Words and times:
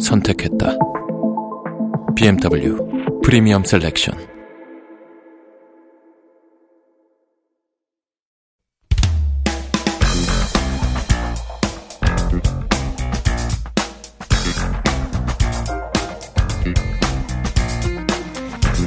선택했다. 0.00 0.76
BMW 2.14 3.22
프리미엄 3.22 3.64
셀렉션. 3.64 4.34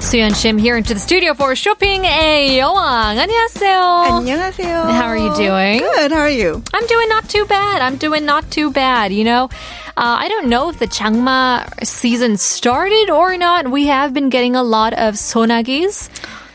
Suyeon 0.07 0.31
Shim 0.31 0.57
here 0.57 0.77
into 0.77 0.93
the 0.93 1.01
studio 1.01 1.33
for 1.33 1.53
shopping 1.53 2.05
a 2.05 2.57
여왕. 2.59 3.17
안녕하세요. 3.19 3.77
안녕하세요. 4.17 4.83
How 4.87 5.05
are 5.05 5.17
you 5.17 5.35
doing? 5.35 5.79
Good. 5.79 6.11
How 6.13 6.21
are 6.21 6.29
you? 6.29 6.63
I'm 6.73 6.87
doing 6.87 7.09
not 7.09 7.27
too 7.27 7.43
bad. 7.43 7.81
I'm 7.81 7.97
doing 7.97 8.23
not 8.23 8.49
too 8.49 8.71
bad. 8.71 9.11
You 9.11 9.25
know, 9.25 9.49
uh, 9.96 10.16
I 10.20 10.28
don't 10.28 10.48
know 10.48 10.68
if 10.70 10.78
the 10.78 10.86
Changma 10.86 11.84
season 11.86 12.36
started 12.36 13.10
or 13.10 13.36
not. 13.36 13.70
We 13.70 13.86
have 13.86 14.12
been 14.14 14.28
getting 14.30 14.56
a 14.56 14.62
lot 14.62 14.92
of 14.94 15.14
sonagis. 15.14 16.08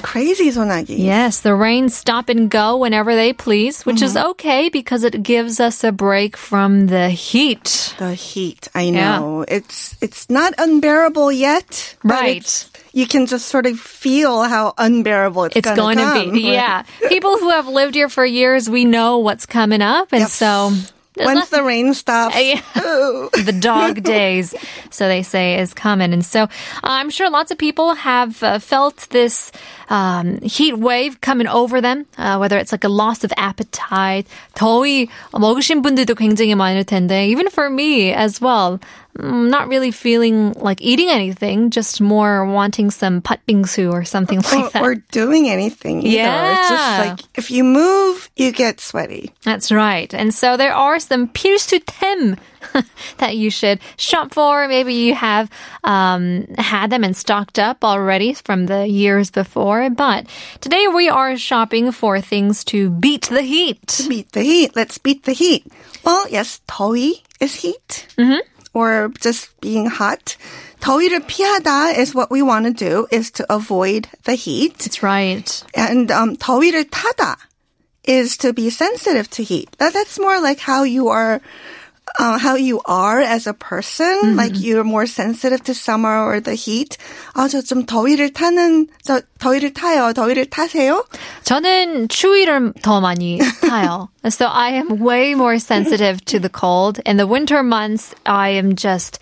Crazy 0.03 0.51
Sonagi. 0.51 0.95
Yes, 0.99 1.41
the 1.41 1.55
rains 1.55 1.95
stop 1.95 2.29
and 2.29 2.51
go 2.51 2.77
whenever 2.77 3.15
they 3.15 3.33
please, 3.33 3.83
which 3.83 4.01
is 4.03 4.13
Mm-hmm. 4.13 4.27
okay 4.29 4.69
because 4.69 5.03
it 5.03 5.23
gives 5.23 5.59
us 5.59 5.83
a 5.83 5.91
break 5.91 6.37
from 6.37 6.85
the 6.87 7.09
heat. 7.09 7.95
The 7.97 8.13
heat. 8.13 8.67
I 8.75 8.91
know. 8.91 9.43
Yeah. 9.47 9.55
It's 9.57 9.97
it's 9.99 10.29
not 10.29 10.53
unbearable 10.59 11.31
yet. 11.31 11.95
but 12.03 12.13
Right. 12.13 12.69
You 12.93 13.07
can 13.07 13.25
just 13.25 13.47
sort 13.47 13.65
of 13.65 13.79
feel 13.79 14.43
how 14.43 14.73
unbearable 14.77 15.45
it's, 15.45 15.55
It's 15.57 15.71
going 15.71 15.97
to 15.97 16.31
be, 16.31 16.51
yeah. 16.53 16.83
People 17.09 17.37
who 17.39 17.49
have 17.49 17.67
lived 17.67 17.93
here 17.95 18.09
for 18.09 18.25
years, 18.25 18.69
we 18.69 18.85
know 18.85 19.17
what's 19.17 19.45
coming 19.47 19.81
up, 19.81 20.13
and 20.13 20.21
Yep. 20.21 20.29
so 20.29 20.71
Once 21.16 21.50
the 21.50 21.62
rain 21.62 21.92
stops. 21.92 22.34
Yeah. 22.40 22.60
ooh. 22.78 23.28
the 23.44 23.52
dog 23.52 24.02
days, 24.02 24.54
so 24.90 25.08
they 25.08 25.22
say, 25.22 25.60
is 25.60 25.74
coming. 25.74 26.12
And 26.12 26.24
so 26.24 26.44
uh, 26.44 26.48
I'm 26.82 27.10
sure 27.10 27.28
lots 27.28 27.50
of 27.50 27.58
people 27.58 27.94
have 27.94 28.42
uh, 28.42 28.58
felt 28.58 29.08
this 29.10 29.52
um, 29.90 30.40
heat 30.40 30.78
wave 30.78 31.20
coming 31.20 31.46
over 31.46 31.80
them, 31.80 32.06
uh, 32.16 32.38
whether 32.38 32.56
it's 32.56 32.72
like 32.72 32.84
a 32.84 32.88
loss 32.88 33.24
of 33.24 33.32
appetite. 33.36 34.26
더위 34.54 35.08
먹으신 35.32 35.82
분들도 35.82 36.14
굉장히 36.14 36.54
많을 36.54 36.84
텐데, 36.84 37.28
even 37.28 37.48
for 37.50 37.68
me 37.68 38.12
as 38.12 38.40
well. 38.40 38.80
I'm 39.18 39.50
not 39.50 39.68
really 39.68 39.90
feeling 39.90 40.52
like 40.54 40.80
eating 40.80 41.10
anything, 41.10 41.68
just 41.68 42.00
more 42.00 42.46
wanting 42.46 42.90
some 42.90 43.20
patbingsu 43.20 43.92
or 43.92 44.04
something 44.04 44.38
or, 44.38 44.42
like 44.62 44.72
that. 44.72 44.82
or 44.82 44.94
doing 45.12 45.50
anything 45.50 46.00
either. 46.00 46.52
It's 46.52 46.68
just 46.70 46.80
Yeah. 46.80 47.04
like 47.10 47.20
if 47.34 47.50
you 47.50 47.62
move, 47.62 48.30
you 48.36 48.52
get 48.52 48.80
sweaty. 48.80 49.30
That's 49.44 49.70
right. 49.70 50.08
And 50.14 50.32
so 50.32 50.56
there 50.56 50.72
are 50.72 50.98
some 50.98 51.28
필수템 51.28 52.38
that 53.18 53.36
you 53.36 53.50
should 53.50 53.80
shop 53.98 54.32
for. 54.32 54.66
Maybe 54.66 54.94
you 54.94 55.14
have 55.14 55.50
um, 55.84 56.46
had 56.56 56.88
them 56.88 57.04
and 57.04 57.14
stocked 57.14 57.58
up 57.58 57.84
already 57.84 58.32
from 58.32 58.64
the 58.64 58.88
years 58.88 59.30
before. 59.30 59.90
But 59.90 60.24
today 60.62 60.88
we 60.88 61.10
are 61.10 61.36
shopping 61.36 61.92
for 61.92 62.20
things 62.22 62.64
to 62.72 62.88
beat 62.88 63.28
the 63.28 63.42
heat. 63.42 64.06
Beat 64.08 64.32
the 64.32 64.42
heat. 64.42 64.74
Let's 64.74 64.96
beat 64.96 65.24
the 65.24 65.32
heat. 65.32 65.66
Well, 66.02 66.24
yes, 66.30 66.60
더위 66.66 67.20
is 67.40 67.56
heat. 67.56 68.06
Mm-hmm. 68.16 68.40
Or 68.76 69.12
just 69.20 69.50
being 69.60 69.86
hot. 69.86 70.36
더위를 70.80 71.20
피하다 71.26 71.98
is 71.98 72.14
what 72.14 72.30
we 72.30 72.42
want 72.42 72.64
to 72.64 72.72
do, 72.72 73.06
is 73.10 73.30
to 73.32 73.46
avoid 73.52 74.08
the 74.24 74.34
heat. 74.34 74.78
That's 74.78 75.02
right. 75.02 75.62
And 75.74 76.10
um, 76.10 76.36
더위를 76.36 76.88
타다 76.90 77.36
is 78.04 78.36
to 78.38 78.52
be 78.52 78.70
sensitive 78.70 79.30
to 79.30 79.42
heat. 79.44 79.70
That, 79.78 79.92
that's 79.92 80.18
more 80.18 80.40
like 80.40 80.58
how 80.58 80.82
you 80.82 81.08
are, 81.08 81.40
uh, 82.18 82.38
how 82.38 82.56
you 82.56 82.80
are 82.84 83.20
as 83.20 83.46
a 83.46 83.54
person. 83.54 84.36
Like 84.36 84.60
you're 84.60 84.84
more 84.84 85.06
sensitive 85.06 85.62
to 85.64 85.74
summer 85.74 86.24
or 86.24 86.40
the 86.40 86.54
heat. 86.54 86.98
아, 87.34 87.48
저 87.48 87.62
좀 87.62 87.86
더위를 87.86 88.32
타는, 88.32 88.88
저 89.02 89.20
더위를 89.38 89.72
타요. 89.72 90.12
더위를 90.12 90.46
타세요? 90.50 91.04
저는 91.44 92.08
추위를 92.08 92.74
더 92.82 93.00
많이 93.00 93.38
타요. 93.62 94.08
So 94.28 94.46
I 94.46 94.72
am 94.74 95.00
way 95.00 95.32
more 95.34 95.58
sensitive 95.58 96.22
to 96.26 96.38
the 96.38 96.50
cold. 96.50 97.00
In 97.06 97.16
the 97.16 97.26
winter 97.26 97.62
months, 97.62 98.14
I 98.26 98.50
am 98.50 98.76
just 98.76 99.18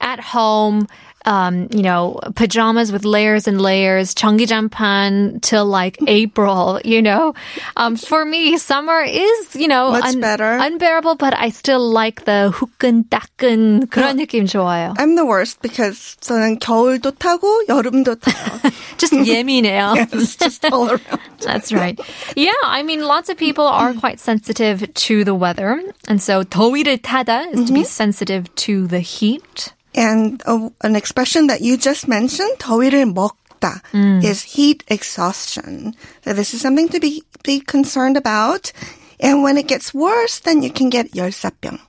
at 0.00 0.18
home, 0.20 0.86
um, 1.25 1.67
you 1.71 1.81
know, 1.81 2.19
pajamas 2.35 2.91
with 2.91 3.03
layers 3.03 3.47
and 3.47 3.61
layers, 3.61 4.13
전기장판 4.13 5.41
till 5.41 5.65
like 5.65 5.97
April, 6.07 6.79
you 6.85 7.01
know. 7.01 7.33
Um, 7.75 7.95
for 7.95 8.25
me, 8.25 8.57
summer 8.57 9.01
is, 9.01 9.55
you 9.55 9.67
know, 9.67 9.91
Much 9.91 10.05
un- 10.05 10.21
better. 10.21 10.57
unbearable, 10.61 11.15
but 11.15 11.33
I 11.37 11.49
still 11.49 11.89
like 11.89 12.25
the 12.25 12.51
후끈따끈 12.53 13.87
그런 13.87 14.15
no, 14.15 14.25
느낌 14.25 14.45
좋아요. 14.45 14.93
I'm 14.97 15.15
the 15.15 15.25
worst 15.25 15.61
because 15.61 16.15
저는 16.21 16.59
겨울도 16.59 17.11
타고 17.17 17.63
여름도 17.67 18.15
타요. 18.15 18.71
just 18.97 19.13
예민해요. 19.13 19.95
yes, 20.13 20.35
just 20.35 20.65
all 20.65 20.89
around. 20.89 21.19
That's 21.41 21.73
right. 21.73 21.99
Yeah, 22.35 22.53
I 22.63 22.83
mean, 22.83 23.01
lots 23.01 23.29
of 23.29 23.37
people 23.37 23.65
are 23.65 23.93
quite 23.93 24.19
sensitive 24.19 24.93
to 24.93 25.23
the 25.23 25.35
weather. 25.35 25.81
And 26.07 26.21
so 26.21 26.43
더위를 26.43 27.01
타다 27.01 27.47
is 27.47 27.55
mm-hmm. 27.55 27.65
to 27.65 27.73
be 27.73 27.79
mm-hmm. 27.81 27.85
sensitive 27.85 28.55
to 28.55 28.87
the 28.87 28.99
heat. 28.99 29.74
And 29.94 30.42
uh, 30.46 30.70
an 30.82 30.94
expression 30.94 31.48
that 31.48 31.62
you 31.62 31.76
just 31.76 32.06
mentioned, 32.06 32.58
더위를 32.58 33.12
먹다, 33.12 33.82
is 34.22 34.42
heat 34.42 34.84
exhaustion. 34.88 35.94
So 36.24 36.32
this 36.32 36.54
is 36.54 36.60
something 36.60 36.88
to 36.90 37.00
be, 37.00 37.24
be 37.42 37.60
concerned 37.60 38.16
about. 38.16 38.72
And 39.18 39.42
when 39.42 39.58
it 39.58 39.66
gets 39.66 39.92
worse, 39.92 40.38
then 40.40 40.62
you 40.62 40.70
can 40.70 40.90
get 40.90 41.12
열사병. 41.12 41.80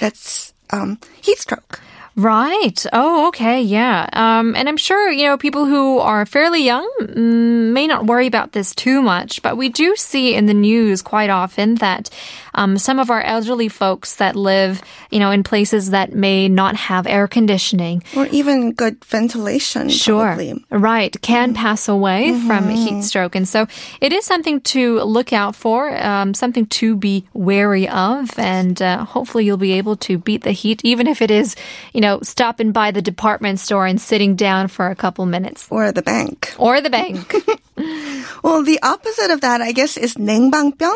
That's 0.00 0.52
um, 0.70 0.98
heat 1.22 1.38
stroke. 1.38 1.80
Right. 2.16 2.86
Oh, 2.94 3.28
okay. 3.28 3.60
Yeah. 3.60 4.08
Um, 4.10 4.56
and 4.56 4.70
I'm 4.70 4.78
sure, 4.78 5.10
you 5.12 5.24
know, 5.24 5.36
people 5.36 5.66
who 5.66 5.98
are 5.98 6.24
fairly 6.24 6.64
young 6.64 6.90
mm, 7.00 7.72
may 7.72 7.86
not 7.86 8.06
worry 8.06 8.26
about 8.26 8.52
this 8.52 8.74
too 8.74 9.02
much, 9.02 9.42
but 9.42 9.58
we 9.58 9.68
do 9.68 9.94
see 9.96 10.34
in 10.34 10.46
the 10.46 10.54
news 10.54 11.02
quite 11.02 11.28
often 11.28 11.74
that 11.76 12.08
um, 12.54 12.78
some 12.78 12.98
of 12.98 13.10
our 13.10 13.22
elderly 13.22 13.68
folks 13.68 14.16
that 14.16 14.36
live, 14.36 14.82
you 15.10 15.18
know, 15.18 15.30
in 15.30 15.42
places 15.42 15.90
that 15.90 16.14
may 16.14 16.48
not 16.48 16.76
have 16.76 17.06
air 17.06 17.28
conditioning 17.28 18.02
Or 18.16 18.26
even 18.28 18.72
good 18.72 19.04
ventilation. 19.04 19.88
Sure. 19.88 20.26
Probably. 20.26 20.64
Right. 20.70 21.14
Can 21.22 21.54
pass 21.54 21.88
away 21.88 22.38
from 22.46 22.68
heat 22.68 23.02
stroke. 23.02 23.34
And 23.34 23.48
so 23.48 23.66
it 24.00 24.12
is 24.12 24.24
something 24.24 24.60
to 24.72 25.00
look 25.00 25.32
out 25.32 25.54
for, 25.54 25.96
um, 25.96 26.34
something 26.34 26.66
to 26.66 26.96
be 26.96 27.24
wary 27.34 27.88
of. 27.88 28.30
And 28.38 28.80
uh, 28.80 29.04
hopefully 29.04 29.44
you'll 29.44 29.56
be 29.56 29.72
able 29.72 29.96
to 30.08 30.18
beat 30.18 30.42
the 30.42 30.52
heat, 30.52 30.80
even 30.84 31.06
if 31.06 31.20
it 31.20 31.30
is, 31.30 31.56
you 31.92 32.00
know, 32.00 32.20
stopping 32.22 32.72
by 32.72 32.90
the 32.90 33.02
department 33.02 33.60
store 33.60 33.86
and 33.86 34.00
sitting 34.00 34.36
down 34.36 34.68
for 34.68 34.88
a 34.88 34.96
couple 34.96 35.26
minutes. 35.26 35.68
Or 35.70 35.92
the 35.92 36.02
bank. 36.02 36.54
Or 36.58 36.80
the 36.80 36.90
bank. 36.90 37.34
Well, 38.42 38.62
the 38.62 38.80
opposite 38.82 39.30
of 39.30 39.40
that, 39.42 39.60
I 39.60 39.72
guess, 39.72 39.96
is 39.96 40.14
냉방병. 40.14 40.94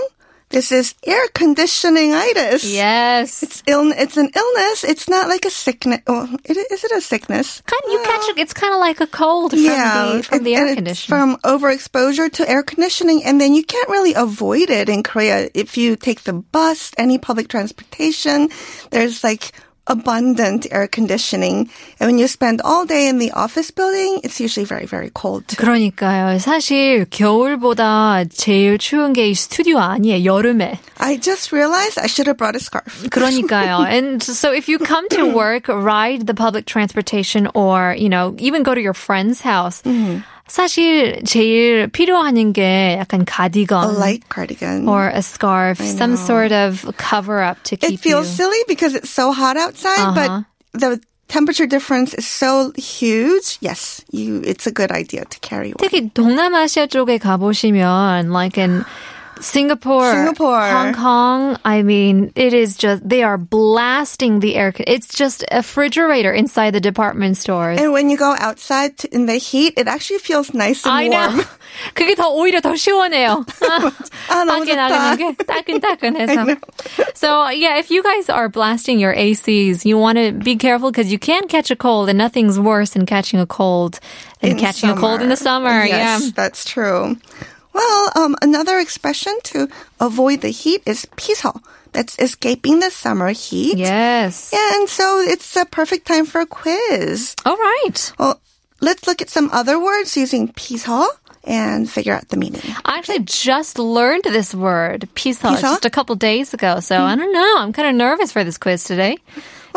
This 0.55 0.71
is 0.71 0.95
air 1.03 1.27
conditioning 1.33 2.13
itis. 2.13 2.63
yes. 2.63 3.43
It's 3.43 3.61
ill. 3.67 3.91
It's 3.91 4.15
an 4.15 4.29
illness. 4.33 4.85
It's 4.85 5.09
not 5.09 5.27
like 5.27 5.43
a 5.43 5.49
sickness. 5.49 5.99
Oh, 6.07 6.33
it, 6.45 6.55
is 6.71 6.81
it 6.81 6.93
a 6.93 7.01
sickness? 7.01 7.59
Kind 7.65 7.81
you 7.91 8.01
catch 8.05 8.23
uh, 8.23 8.31
it. 8.31 8.39
It's 8.39 8.53
kind 8.53 8.73
of 8.73 8.79
like 8.79 9.01
a 9.01 9.07
cold 9.07 9.51
from 9.51 9.63
the, 9.63 10.23
from 10.23 10.37
and- 10.37 10.45
the 10.45 10.55
air. 10.55 10.67
It's 10.67 11.03
from 11.03 11.35
overexposure 11.43 12.31
to 12.31 12.49
air 12.49 12.63
conditioning, 12.63 13.25
and 13.25 13.41
then 13.41 13.53
you 13.53 13.65
can't 13.65 13.89
really 13.89 14.13
avoid 14.13 14.69
it 14.69 14.87
in 14.87 15.03
Korea. 15.03 15.49
If 15.53 15.75
you 15.75 15.97
take 15.97 16.23
the 16.23 16.31
bus, 16.31 16.93
any 16.97 17.17
public 17.17 17.49
transportation, 17.49 18.47
there's 18.91 19.25
like 19.25 19.51
abundant 19.86 20.68
air 20.70 20.86
conditioning, 20.86 21.68
and 21.98 22.06
when 22.06 22.16
you 22.16 22.28
spend 22.28 22.60
all 22.62 22.84
day 22.86 23.08
in 23.08 23.18
the 23.18 23.32
office 23.32 23.72
building, 23.72 24.20
it's 24.22 24.38
usually 24.38 24.64
very, 24.64 24.86
very 24.86 25.10
cold. 25.12 25.44
그러니까요. 25.56 26.38
사실 26.38 27.06
겨울보다 27.10 28.22
제일 28.30 28.78
추운 28.78 29.12
게 29.12 29.30
이 29.30 29.34
스튜디오 29.34 29.78
아니에요. 29.78 30.24
여름에. 30.24 30.78
I 30.98 31.16
just 31.16 31.50
realized 31.50 31.98
I 31.98 32.06
should 32.06 32.28
have 32.28 32.36
brought 32.36 32.54
a 32.54 32.60
scarf. 32.60 33.02
그러니까요. 33.10 33.82
And 33.84 34.22
so 34.22 34.52
if 34.52 34.68
you 34.68 34.78
come 34.78 35.08
to 35.10 35.26
work, 35.34 35.66
ride 35.66 36.26
the 36.26 36.34
public 36.34 36.66
transportation 36.66 37.48
or, 37.54 37.96
you 37.98 38.08
know, 38.08 38.36
even 38.38 38.62
go 38.62 38.74
to 38.74 38.80
your 38.80 38.94
friend's 38.94 39.40
house. 39.40 39.82
사실 40.48 41.22
제일 41.24 41.86
필요한 41.88 42.52
게 42.52 42.98
약간 42.98 43.20
A 43.20 43.26
cardigan 43.26 43.94
light 43.96 44.24
cardigan. 44.28 44.88
or 44.88 45.06
a 45.08 45.22
scarf, 45.22 45.78
some 45.80 46.16
sort 46.16 46.52
of 46.52 46.82
cover 46.98 47.40
up 47.42 47.62
to 47.64 47.76
keep 47.76 47.94
it 47.94 48.00
feels 48.00 48.26
you. 48.30 48.34
silly 48.36 48.58
because 48.66 48.94
it's 48.94 49.10
so 49.10 49.32
hot 49.32 49.56
outside, 49.56 49.98
Uh-huh. 50.10 50.42
but 50.72 50.80
the 50.80 51.00
temperature 51.28 51.66
difference 51.66 52.14
is 52.14 52.26
so 52.26 52.72
huge, 52.76 53.58
yes, 53.60 54.02
you 54.10 54.42
it's 54.44 54.66
a 54.66 54.72
good 54.72 54.90
idea 54.90 55.24
to 55.30 55.38
carry 55.38 55.70
one. 55.70 55.78
특히 55.78 56.10
동남아시아 56.12 56.86
쪽에 56.88 57.18
가보시면, 57.18 58.32
like 58.34 58.58
in 58.58 58.84
Singapore, 59.40 60.12
Singapore. 60.12 60.60
Hong 60.68 60.92
Kong, 60.92 61.56
I 61.64 61.80
mean, 61.82 62.30
it 62.36 62.52
is 62.52 62.76
just, 62.76 63.00
they 63.08 63.22
are 63.22 63.38
blasting 63.38 64.40
the 64.40 64.54
air. 64.54 64.70
con- 64.70 64.84
It's 64.86 65.08
just 65.08 65.42
a 65.50 65.64
refrigerator 65.64 66.30
inside 66.30 66.72
the 66.74 66.80
department 66.80 67.38
stores. 67.38 67.80
And 67.80 67.90
when 67.90 68.10
you 68.10 68.18
go 68.18 68.36
outside 68.38 68.98
to, 68.98 69.08
in 69.14 69.24
the 69.24 69.36
heat, 69.36 69.74
it 69.78 69.88
actually 69.88 70.18
feels 70.18 70.52
nice 70.52 70.84
and 70.84 70.92
I 70.92 71.08
warm. 71.08 71.36
know. 71.38 71.44
그게 71.94 72.14
더 72.16 72.28
오히려 72.28 72.60
더 72.60 72.76
시원해요. 72.76 73.46
아, 74.28 74.44
너무 74.44 74.60
밖에 74.66 74.72
좋다. 74.74 74.88
나가는 74.88 75.16
게 75.16 75.44
따끈따끈해서. 75.46 76.56
So 77.14 77.48
yeah, 77.48 77.78
if 77.78 77.90
you 77.90 78.02
guys 78.02 78.28
are 78.28 78.50
blasting 78.50 78.98
your 78.98 79.14
ACs, 79.14 79.86
you 79.86 79.96
want 79.96 80.18
to 80.18 80.32
be 80.32 80.56
careful 80.56 80.90
because 80.90 81.10
you 81.10 81.18
can 81.18 81.48
catch 81.48 81.70
a 81.70 81.76
cold, 81.76 82.10
and 82.10 82.18
nothing's 82.18 82.58
worse 82.60 82.90
than 82.90 83.06
catching 83.06 83.40
a 83.40 83.46
cold 83.46 84.00
than 84.42 84.50
In 84.52 84.58
catching 84.58 84.90
a 84.90 84.96
cold 84.96 85.22
in 85.22 85.30
the 85.30 85.36
summer. 85.36 85.84
Yes, 85.86 86.24
Yeah. 86.24 86.30
that's 86.34 86.64
true. 86.66 87.16
Well, 87.74 88.10
um, 88.16 88.36
another 88.42 88.78
expression 88.78 89.36
to 89.54 89.68
avoid 90.00 90.40
the 90.40 90.50
heat 90.50 90.82
is 90.86 91.06
피서. 91.16 91.60
That's 91.92 92.18
escaping 92.18 92.80
the 92.80 92.90
summer 92.90 93.30
heat. 93.30 93.78
Yes. 93.78 94.50
Yeah, 94.52 94.74
and 94.78 94.88
so 94.88 95.20
it's 95.20 95.56
a 95.56 95.64
perfect 95.64 96.06
time 96.06 96.26
for 96.26 96.40
a 96.40 96.46
quiz. 96.46 97.34
All 97.44 97.56
right. 97.56 98.12
Well, 98.18 98.40
let's 98.80 99.06
look 99.06 99.20
at 99.22 99.30
some 99.30 99.50
other 99.52 99.78
words 99.78 100.16
using 100.16 100.48
피서 100.52 101.06
and 101.44 101.88
figure 101.90 102.12
out 102.14 102.28
the 102.28 102.36
meaning. 102.36 102.60
I 102.84 102.98
actually 102.98 103.20
just 103.20 103.78
learned 103.78 104.24
this 104.24 104.54
word, 104.54 105.08
pisa, 105.14 105.48
Pisa? 105.50 105.62
just 105.62 105.84
a 105.84 105.90
couple 105.90 106.14
days 106.14 106.52
ago. 106.54 106.80
So 106.80 107.00
I 107.00 107.16
don't 107.16 107.32
know. 107.32 107.54
I'm 107.58 107.72
kind 107.72 107.88
of 107.88 107.94
nervous 107.94 108.30
for 108.32 108.44
this 108.44 108.58
quiz 108.58 108.84
today. 108.84 109.16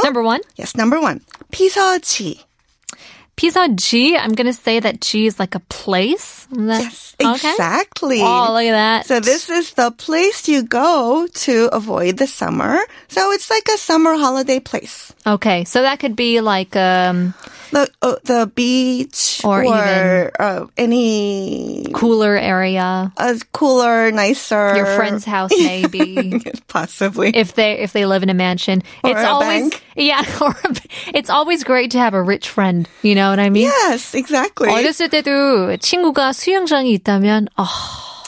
Number 0.03 0.21
one, 0.21 0.41
Yes, 0.55 0.75
number 0.75 0.99
one. 0.99 1.21
피서지. 1.51 2.43
pisa 3.38 3.68
G. 3.72 4.16
I'm 4.16 4.34
going 4.34 4.48
to 4.48 4.52
say 4.52 4.80
that 4.80 5.00
G 5.00 5.26
is 5.26 5.38
like 5.38 5.54
a 5.54 5.60
place. 5.60 6.46
Yes, 6.50 7.14
okay? 7.22 7.50
exactly. 7.50 8.20
Oh, 8.20 8.52
look 8.52 8.64
at 8.64 8.72
that. 8.72 9.06
So 9.06 9.20
this 9.20 9.48
is 9.48 9.72
the 9.74 9.92
place 9.92 10.48
you 10.48 10.64
go 10.64 11.28
to 11.46 11.68
avoid 11.72 12.18
the 12.18 12.26
summer. 12.26 12.78
So 13.06 13.30
it's 13.30 13.48
like 13.48 13.68
a 13.72 13.78
summer 13.78 14.16
holiday 14.16 14.58
place. 14.58 15.14
Okay, 15.24 15.64
so 15.64 15.82
that 15.82 16.00
could 16.00 16.16
be 16.16 16.40
like 16.40 16.74
um, 16.74 17.32
the 17.70 17.88
uh, 18.02 18.16
the 18.24 18.50
beach 18.54 19.40
or, 19.44 19.64
or 19.64 20.30
uh, 20.38 20.66
any 20.76 21.86
cooler 21.92 22.36
area, 22.36 23.12
a 23.16 23.36
cooler, 23.52 24.10
nicer 24.10 24.76
your 24.76 24.86
friend's 24.96 25.24
house, 25.24 25.50
maybe 25.58 26.40
possibly 26.68 27.30
if 27.34 27.54
they 27.54 27.78
if 27.78 27.92
they 27.92 28.06
live 28.06 28.22
in 28.22 28.30
a 28.30 28.34
mansion. 28.34 28.82
Or 29.04 29.10
it's 29.10 29.20
a 29.20 29.28
always 29.28 29.70
bank. 29.70 29.82
yeah, 29.96 30.24
or 30.40 30.54
it's 31.14 31.30
always 31.30 31.64
great 31.64 31.92
to 31.92 31.98
have 31.98 32.14
a 32.14 32.22
rich 32.22 32.48
friend. 32.48 32.88
You 33.02 33.14
know 33.14 33.30
what 33.30 33.40
I 33.40 33.50
mean? 33.50 33.64
Yes, 33.66 34.14
exactly. 34.14 34.68
어렸을 34.70 35.08
때도 35.08 35.76
친구가 35.78 36.32
수영장이 36.32 36.92
있다면 36.98 37.48
Oh, 37.58 38.24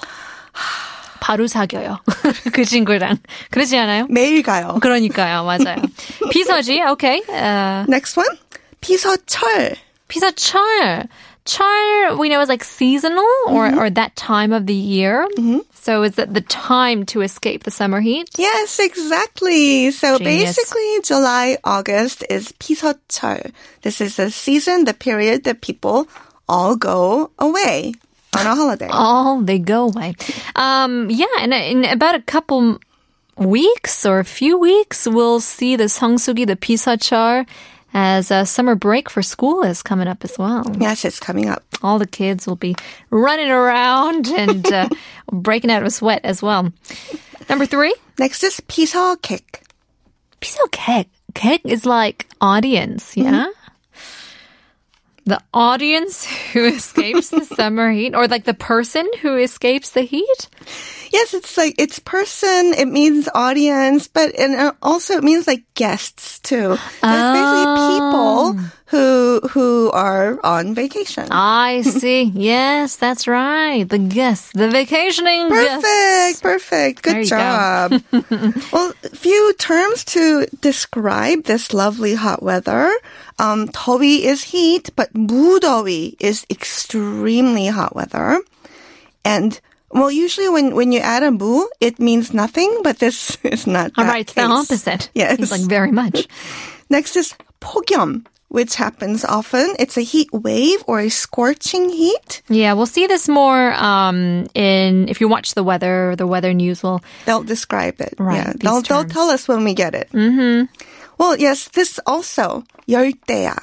바로 1.21 1.47
사겨요. 1.47 2.01
그 2.53 2.65
친구랑. 2.65 3.19
그러지 3.51 3.77
않아요? 3.79 4.07
매일 4.11 4.43
가요. 4.43 4.79
그러니까요. 4.81 5.45
맞아요. 5.45 5.77
피서지. 6.31 6.83
Okay. 6.93 7.21
Uh, 7.29 7.85
Next 7.89 8.17
one. 8.17 8.27
피서철. 8.82 9.78
피서철. 10.10 11.08
철, 11.46 12.18
we 12.18 12.30
know 12.30 12.42
is 12.42 12.50
like 12.50 12.64
seasonal 12.64 13.24
or, 13.48 13.70
Mm-hmm. 13.70 13.78
or 13.80 13.90
that 13.92 14.16
time 14.16 14.52
of 14.52 14.66
the 14.66 14.74
year. 14.74 15.28
So 15.74 16.02
is 16.02 16.18
it 16.18 16.34
the 16.34 16.42
time 16.42 17.06
to 17.14 17.22
escape 17.22 17.64
the 17.64 17.70
summer 17.72 18.02
heat? 18.02 18.30
Yes, 18.38 18.80
exactly. 18.80 19.92
So 19.92 20.18
Genius. 20.18 20.56
basically, 20.58 21.02
July, 21.04 21.58
August 21.64 22.24
is 22.30 22.52
피서철. 22.60 23.52
This 23.84 24.02
is 24.02 24.16
the 24.18 24.32
season, 24.32 24.86
the 24.86 24.96
period 24.96 25.44
that 25.44 25.62
people 25.62 26.08
all 26.50 26.76
go 26.76 27.30
away 27.38 27.94
on 28.36 28.48
a 28.48 28.56
holiday. 28.56 28.90
Oh, 28.92 29.42
they 29.44 29.60
go 29.60 29.86
away. 29.90 30.16
Um, 30.56 31.10
yeah, 31.12 31.26
and 31.40 31.54
in 31.54 31.86
about 31.86 32.16
a 32.16 32.22
couple 32.22 32.80
weeks 33.38 34.06
or 34.06 34.18
a 34.20 34.26
few 34.26 34.58
weeks, 34.58 35.06
we'll 35.08 35.40
see 35.40 35.76
the 35.76 35.86
Sangsugi, 35.86 36.48
the 36.48 36.56
Pisachar, 36.56 37.46
as 37.94 38.30
a 38.32 38.46
summer 38.46 38.76
break 38.76 39.10
for 39.10 39.22
school 39.22 39.64
is 39.64 39.82
coming 39.82 40.08
up 40.08 40.24
as 40.24 40.38
well. 40.38 40.66
Yes, 40.80 41.06
it's 41.06 41.20
coming 41.20 41.48
up. 41.48 41.64
All 41.82 41.98
the 41.98 42.08
kids 42.08 42.46
will 42.46 42.58
be 42.58 42.76
running 43.10 43.50
around 43.50 44.28
and 44.28 44.66
uh, 44.72 44.90
breaking 45.32 45.72
out 45.72 45.82
of 45.82 45.88
a 45.88 45.92
sweat 45.92 46.22
as 46.24 46.42
well. 46.42 46.72
Number 47.50 47.66
three, 47.66 47.96
Next 48.18 48.44
is 48.44 48.62
피서객. 48.62 49.62
Pisokek. 50.42 51.08
Kek 51.34 51.62
is 51.66 51.86
like 51.86 52.28
audience, 52.40 53.18
yeah? 53.18 53.48
The 55.26 55.42
audience 55.54 56.26
who 56.54 56.66
escapes 56.66 57.30
the 57.30 57.44
summer 57.44 57.92
heat, 57.92 58.14
or 58.14 58.28
like 58.28 58.46
the 58.46 58.54
person 58.54 59.10
who 59.22 59.38
escapes 59.38 59.90
the 59.92 60.04
heat? 60.04 60.48
Yes, 61.12 61.34
it's 61.34 61.58
like 61.58 61.76
it's 61.78 62.00
person. 62.00 62.74
It 62.78 62.88
means 62.88 63.30
audience, 63.34 64.08
but 64.08 64.36
and 64.38 64.56
uh, 64.56 64.74
also 64.82 65.16
it 65.18 65.24
means 65.24 65.48
like 65.48 65.64
guests 65.76 66.40
too. 66.40 66.76
So 66.76 66.82
it's 67.04 67.32
basically 67.36 67.96
people 67.96 68.54
who 68.88 69.40
who 69.50 69.92
are 69.92 70.40
on 70.46 70.76
vacation. 70.76 71.28
I 71.32 71.82
see. 71.82 72.24
yes, 72.36 72.96
that's 72.98 73.28
right. 73.28 73.88
The 73.88 73.98
guests, 74.00 74.52
the 74.54 74.70
vacationing 74.70 75.50
Perfect, 75.50 75.82
guests. 75.82 76.42
perfect. 76.42 77.04
There 77.04 77.14
Good 77.14 77.26
you 77.26 77.30
go. 77.32 77.38
job. 77.38 77.90
well, 78.74 78.94
a 79.04 79.10
few 79.16 79.54
terms 79.58 80.04
to 80.16 80.46
describe 80.62 81.44
this 81.46 81.74
lovely 81.74 82.16
hot 82.16 82.44
weather. 82.44 82.92
Um, 83.40 83.68
더위 83.70 84.22
is 84.22 84.44
heat, 84.56 84.90
but 84.96 85.14
무더위 85.14 86.16
is 86.20 86.46
extremely 86.50 87.68
hot 87.68 87.96
weather. 87.96 88.40
And 89.26 89.60
well, 89.92 90.12
usually 90.12 90.50
when, 90.50 90.76
when 90.76 90.92
you 90.92 91.00
add 91.00 91.24
a 91.24 91.32
무, 91.32 91.68
it 91.80 92.00
means 92.00 92.34
nothing, 92.34 92.82
but 92.84 93.00
this 93.00 93.38
is 93.44 93.66
not 93.68 93.92
All 93.98 94.04
that 94.04 94.12
right, 94.12 94.22
it's 94.22 94.34
the 94.34 94.42
case. 94.42 94.50
opposite. 94.52 95.10
Yes. 95.14 95.40
It's 95.40 95.52
like 95.52 95.62
very 95.62 95.92
much. 95.92 96.28
Next 96.90 97.16
is 97.16 97.34
폭염, 97.62 98.26
which 98.50 98.76
happens 98.76 99.24
often. 99.26 99.76
It's 99.80 99.98
a 99.98 100.02
heat 100.02 100.30
wave 100.34 100.84
or 100.88 101.00
a 101.00 101.10
scorching 101.10 101.90
heat. 101.90 102.42
Yeah, 102.50 102.74
we'll 102.74 102.86
see 102.92 103.08
this 103.08 103.28
more 103.30 103.74
um, 103.74 104.48
in 104.54 105.08
if 105.10 105.22
you 105.22 105.28
watch 105.28 105.54
the 105.54 105.64
weather. 105.64 106.16
The 106.16 106.28
weather 106.28 106.54
news 106.54 106.84
will. 106.84 107.02
They'll 107.26 107.44
describe 107.44 108.02
it. 108.02 108.16
Right, 108.20 108.38
Yeah, 108.38 108.52
these 108.54 108.62
they'll, 108.62 108.82
they'll 108.82 109.02
terms. 109.04 109.14
tell 109.14 109.30
us 109.30 109.48
when 109.48 109.64
we 109.64 109.74
get 109.74 109.96
it. 109.96 110.10
Mm-hmm. 110.12 110.66
Well, 111.18 111.38
yes, 111.38 111.70
this 111.70 112.00
also 112.06 112.64
열대야. 112.90 113.58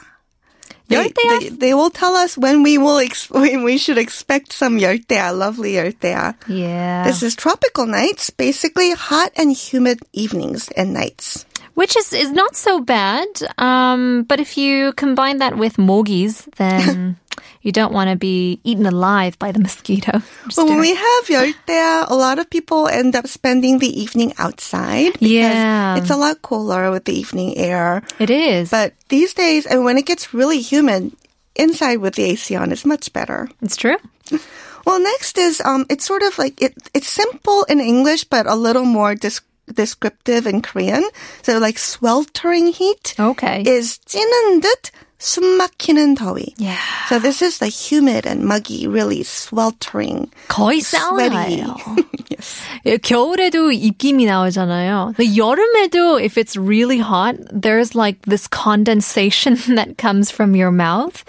They, 0.88 1.08
열대야? 1.08 1.40
they, 1.40 1.48
they 1.48 1.74
will 1.74 1.90
tell 1.90 2.14
us 2.14 2.36
when 2.36 2.62
we 2.62 2.76
will 2.76 2.98
ex- 2.98 3.30
when 3.30 3.62
we 3.62 3.78
should 3.78 3.98
expect 3.98 4.52
some 4.52 4.78
열대야, 4.78 5.36
lovely 5.36 5.74
열대야. 5.74 6.34
Yeah. 6.48 7.04
This 7.04 7.22
is 7.22 7.34
tropical 7.34 7.86
nights, 7.86 8.30
basically 8.30 8.92
hot 8.92 9.32
and 9.36 9.52
humid 9.52 10.00
evenings 10.12 10.68
and 10.76 10.92
nights. 10.92 11.46
Which 11.74 11.96
is, 11.96 12.12
is 12.12 12.30
not 12.30 12.54
so 12.54 12.80
bad. 12.80 13.26
Um, 13.56 14.24
but 14.28 14.40
if 14.40 14.58
you 14.58 14.92
combine 14.92 15.38
that 15.38 15.56
with 15.56 15.78
mogis, 15.78 16.44
then 16.56 17.16
you 17.62 17.70
don't 17.72 17.92
want 17.92 18.10
to 18.10 18.16
be 18.16 18.60
eaten 18.64 18.86
alive 18.86 19.38
by 19.38 19.52
the 19.52 19.58
mosquito. 19.60 20.22
Just 20.46 20.56
But 20.56 20.66
when 20.66 20.76
do 20.76 20.80
we 20.80 20.92
it. 20.92 20.98
have 20.98 21.24
열대야, 21.28 22.10
a 22.10 22.14
lot 22.14 22.38
of 22.38 22.50
people 22.50 22.88
end 22.88 23.14
up 23.16 23.26
spending 23.26 23.78
the 23.78 23.88
evening 23.90 24.32
outside 24.38 25.12
because 25.14 25.30
Yeah. 25.56 25.96
it's 25.96 26.10
a 26.10 26.16
lot 26.16 26.42
cooler 26.42 26.90
with 26.90 27.04
the 27.04 27.14
evening 27.18 27.56
air. 27.56 28.02
it 28.18 28.30
is. 28.30 28.70
But 28.70 28.94
these 29.08 29.32
days, 29.34 29.66
and 29.66 29.84
when 29.84 29.96
it 29.98 30.06
gets 30.06 30.34
really 30.34 30.60
humid, 30.60 31.12
inside 31.54 31.98
with 31.98 32.14
the 32.16 32.24
AC 32.32 32.56
on 32.56 32.72
is 32.72 32.84
much 32.84 33.12
better. 33.12 33.48
it's 33.60 33.76
true. 33.76 33.96
Well, 34.84 34.98
next 34.98 35.38
is 35.38 35.60
um, 35.64 35.86
it's 35.88 36.04
sort 36.04 36.22
of 36.22 36.38
like 36.38 36.60
it. 36.60 36.74
It's 36.94 37.06
simple 37.08 37.62
in 37.70 37.78
English, 37.78 38.24
but 38.24 38.46
a 38.50 38.56
little 38.56 38.84
more 38.84 39.14
dis- 39.14 39.40
descriptive 39.72 40.46
in 40.46 40.60
Korean. 40.60 41.04
So, 41.42 41.58
like 41.58 41.78
sweltering 41.78 42.72
heat 42.74 43.14
Okay. 43.18 43.62
is 43.62 44.00
찌는 44.08 44.58
듯 44.60 44.90
숨막히는 45.18 46.16
더위. 46.16 46.52
yeah. 46.58 46.76
So 47.08 47.20
this 47.20 47.42
is 47.42 47.58
the 47.58 47.68
humid 47.68 48.26
and 48.26 48.42
muggy, 48.44 48.88
really 48.88 49.22
sweltering, 49.22 50.28
거의 50.48 50.80
sweaty. 50.82 51.62
사우나예요. 51.62 51.76
yes. 52.28 52.58
예, 52.86 52.96
겨울에도 52.96 53.70
입김이 53.70 54.24
나오잖아요. 54.26 55.14
근데 55.16 55.36
여름에도 55.36 56.20
if 56.20 56.36
it's 56.36 56.56
really 56.56 56.98
hot, 56.98 57.36
there's 57.52 57.94
like 57.94 58.20
this 58.22 58.48
condensation 58.48 59.54
that 59.76 59.96
comes 59.96 60.28
from 60.32 60.56
your 60.56 60.72
mouth. 60.72 61.22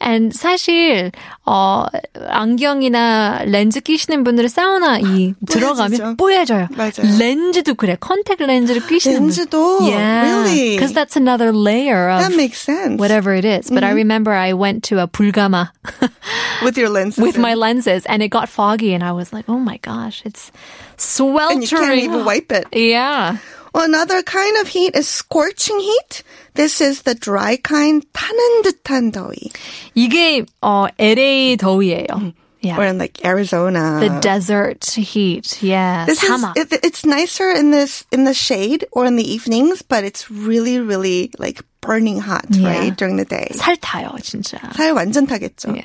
And 0.00 0.34
사실 0.36 1.12
어 1.46 1.84
안경이나 2.28 3.44
렌즈 3.46 3.80
끼시는 3.80 4.24
분들은 4.24 4.48
사우나 4.48 4.98
이 4.98 5.34
들어가면 5.46 6.16
뽀얘져요. 6.16 6.68
맞아요. 6.76 7.18
렌즈도 7.18 7.74
그래. 7.74 7.96
컨택 8.00 8.40
렌즈를 8.40 8.86
끼시는 8.86 9.18
분. 9.20 9.28
렌즈도? 9.28 9.80
Yeah. 9.82 10.22
Really? 10.42 10.70
Because 10.76 10.92
that's 10.92 11.16
another 11.16 11.52
layer 11.52 12.10
of 12.10 12.20
That 12.20 12.36
makes 12.36 12.60
sense. 12.60 12.98
whatever 12.98 13.32
it 13.34 13.44
is. 13.44 13.70
But 13.70 13.84
I 13.84 13.90
remember 13.92 14.32
I 14.32 14.52
went 14.54 14.82
to 14.90 14.98
a 15.00 15.06
불가마 15.06 15.70
with 16.64 16.76
your 16.76 16.88
lenses. 16.90 17.22
with 17.22 17.36
in. 17.36 17.42
my 17.42 17.54
lenses 17.54 18.04
and 18.06 18.22
it 18.22 18.28
got 18.28 18.48
foggy 18.48 18.94
and 18.94 19.02
I 19.04 19.12
was 19.12 19.32
like, 19.32 19.44
oh 19.48 19.58
my 19.58 19.78
gosh, 19.82 20.22
it's 20.24 20.50
sweltering. 20.96 21.62
and 21.62 21.70
you 21.70 21.78
can't 21.78 21.98
even 21.98 22.24
wipe 22.24 22.50
it. 22.52 22.66
Yeah. 22.72 23.36
Well, 23.74 23.84
another 23.84 24.22
kind 24.22 24.56
of 24.60 24.68
heat 24.68 24.94
is 24.94 25.08
scorching 25.08 25.80
heat. 25.80 26.22
This 26.54 26.80
is 26.80 27.02
the 27.02 27.14
dry 27.14 27.56
kind, 27.56 28.04
타는 28.12 28.62
듯한 28.64 29.12
더위. 29.12 29.50
이게 29.96 30.44
어 30.62 30.88
LA 30.98 31.56
더위예요. 31.56 32.34
Or 32.62 32.84
Yeah. 32.84 32.90
in 32.90 32.98
like 32.98 33.24
Arizona. 33.24 33.98
The 33.98 34.20
desert 34.20 34.84
heat. 34.94 35.58
Yeah. 35.62 36.04
This 36.06 36.22
is, 36.22 36.30
사막. 36.30 36.56
it, 36.56 36.68
it's 36.84 37.04
nicer 37.04 37.50
in 37.50 37.72
this 37.72 38.04
in 38.12 38.22
the 38.22 38.34
shade 38.34 38.86
or 38.92 39.04
in 39.04 39.16
the 39.16 39.24
evenings, 39.26 39.82
but 39.82 40.04
it's 40.04 40.30
really, 40.30 40.78
really 40.78 41.32
like 41.40 41.60
burning 41.80 42.20
hot, 42.20 42.46
Yeah. 42.50 42.70
right? 42.70 42.94
During 42.96 43.16
the 43.16 43.24
day. 43.24 43.48
살 43.56 43.74
타요, 43.78 44.14
진짜. 44.22 44.60
살 44.76 44.92
완전 44.94 45.26
타겠죠. 45.26 45.74
Yeah. 45.74 45.82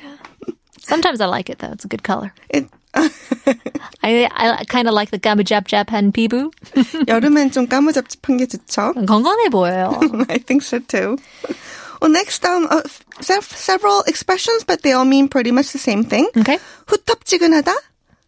Sometimes 0.86 1.20
I 1.20 1.26
like 1.26 1.50
it 1.50 1.58
though. 1.58 1.72
It's 1.72 1.84
a 1.84 1.88
good 1.88 2.04
color. 2.04 2.32
It, 2.48 2.68
I 4.02 4.28
I 4.30 4.64
kind 4.64 4.88
of 4.88 4.94
like 4.94 5.10
the 5.10 5.18
가무잡잡한 5.20 6.12
피부. 6.12 6.50
여름엔 7.06 7.50
좀 7.52 7.66
까무잡잡한 7.68 8.36
게 8.38 8.46
좋죠. 8.46 8.94
건강해 9.06 9.48
보여요. 9.50 9.98
I 10.28 10.38
think 10.38 10.62
so 10.64 10.78
too. 10.80 11.16
Well, 12.00 12.10
next, 12.12 12.44
um, 12.44 12.68
uh, 12.70 12.82
se- 13.20 13.40
several 13.42 14.02
expressions, 14.06 14.64
but 14.64 14.82
they 14.82 14.92
all 14.92 15.04
mean 15.04 15.28
pretty 15.28 15.50
much 15.50 15.72
the 15.72 15.78
same 15.80 16.04
thing. 16.04 16.28
Okay. 16.38 16.58
후텁지근하다, 16.86 17.74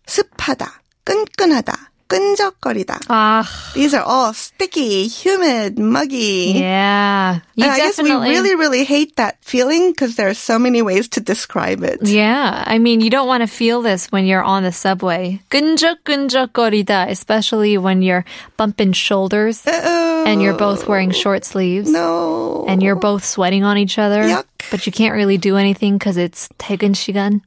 습하다, 0.07 0.83
끈끈하다, 1.05 1.77
끈적거리다. 2.11 2.99
Ah, 3.09 3.47
These 3.73 3.95
are 3.95 4.03
all 4.03 4.35
sticky, 4.35 5.07
humid, 5.07 5.79
muggy. 5.79 6.59
yeah. 6.59 7.39
You 7.55 7.63
and 7.63 7.71
I 7.73 7.77
guess 7.77 7.99
we 8.03 8.09
definitely 8.11 8.31
really, 8.31 8.55
really 8.57 8.83
hate 8.83 9.15
that 9.15 9.37
feeling 9.43 9.93
because 9.93 10.17
there 10.17 10.27
are 10.27 10.35
so 10.35 10.59
many 10.59 10.83
ways 10.83 11.07
to 11.15 11.21
describe 11.21 11.85
it. 11.85 12.01
Yeah, 12.03 12.65
I 12.67 12.79
mean, 12.83 13.01
you 13.01 13.11
don't 13.11 13.29
want 13.29 13.43
to 13.43 13.47
feel 13.47 13.81
this 13.83 14.11
when 14.11 14.27
you're 14.27 14.43
on 14.43 14.65
the 14.65 14.73
subway. 14.73 15.39
끈적끈적거리다, 15.55 17.07
especially 17.11 17.79
when 17.79 18.03
you're 18.03 18.25
bumping 18.57 18.91
shoulders 18.93 19.63
and 19.71 20.43
you're 20.43 20.59
both 20.59 20.89
wearing 20.89 21.13
short 21.13 21.45
sleeves. 21.45 21.93
No. 21.93 22.65
And 22.67 22.83
you're 22.83 22.99
both 22.99 23.25
sweating 23.25 23.63
on 23.63 23.79
each 23.79 23.99
other. 23.99 24.25
Yuck. 24.25 24.47
But 24.73 24.85
you 24.85 24.91
can't 24.91 25.15
really 25.15 25.39
do 25.39 25.57
anything 25.57 25.95
because 25.97 26.17
it's 26.17 26.49
퇴근 26.59 26.95
시간. 26.99 27.43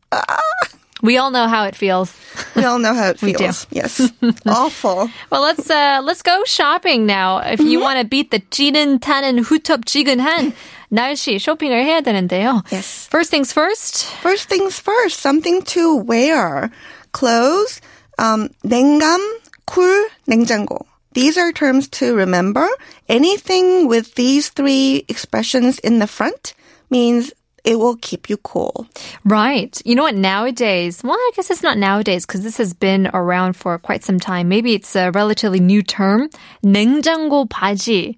We 1.01 1.17
all 1.17 1.31
know 1.31 1.47
how 1.47 1.65
it 1.65 1.75
feels. 1.75 2.13
we 2.55 2.63
all 2.63 2.79
know 2.79 2.93
how 2.93 3.09
it 3.09 3.21
We 3.21 3.33
do. 3.33 3.39
feels. 3.39 3.67
Yes. 3.71 3.99
Awful. 4.47 5.09
Well, 5.29 5.41
let's 5.41 5.69
uh, 5.69 5.99
let's 6.01 6.21
go 6.21 6.43
shopping 6.45 7.05
now. 7.05 7.39
If 7.39 7.59
you 7.59 7.79
want 7.81 7.99
to 7.99 8.05
beat 8.07 8.31
the 8.31 8.39
찌는 8.39 8.99
타는 8.99 9.43
후텁지근한 9.43 10.53
날씨 10.89 11.39
쇼핑을 11.39 11.83
해야 11.83 11.99
되는데요. 12.01 12.63
Yes. 12.71 13.07
First 13.11 13.31
things 13.31 13.51
first. 13.51 14.05
First 14.21 14.47
things 14.47 14.79
first, 14.79 15.19
something 15.19 15.63
to 15.75 15.97
wear. 15.97 16.71
Clothes, 17.11 17.81
um, 18.17 18.49
냉감, 18.63 19.19
쿨, 19.67 20.07
냉장고. 20.29 20.85
These 21.13 21.37
are 21.37 21.51
terms 21.51 21.89
to 21.99 22.15
remember. 22.15 22.67
Anything 23.09 23.87
with 23.87 24.15
these 24.15 24.49
three 24.49 25.03
expressions 25.09 25.77
in 25.79 25.99
the 25.99 26.07
front 26.07 26.53
means 26.89 27.33
it 27.67 27.79
will 27.79 27.95
keep 27.97 28.29
you 28.29 28.37
cool. 28.37 28.87
Right. 29.23 29.81
You 29.85 29.95
know 29.95 30.03
what? 30.03 30.15
Nowadays, 30.15 31.01
well, 31.03 31.13
I 31.13 31.31
guess 31.35 31.49
it's 31.49 31.63
not 31.63 31.77
nowadays 31.77 32.25
because 32.25 32.43
this 32.43 32.57
has 32.57 32.73
been 32.73 33.09
around 33.13 33.53
for 33.53 33.77
quite 33.79 34.03
some 34.03 34.19
time. 34.19 34.49
Maybe 34.49 34.73
it's 34.73 34.95
a 34.95 35.11
relatively 35.11 35.59
new 35.59 35.81
term. 35.81 36.29
냉장고 36.63 37.47
바지. 37.47 38.17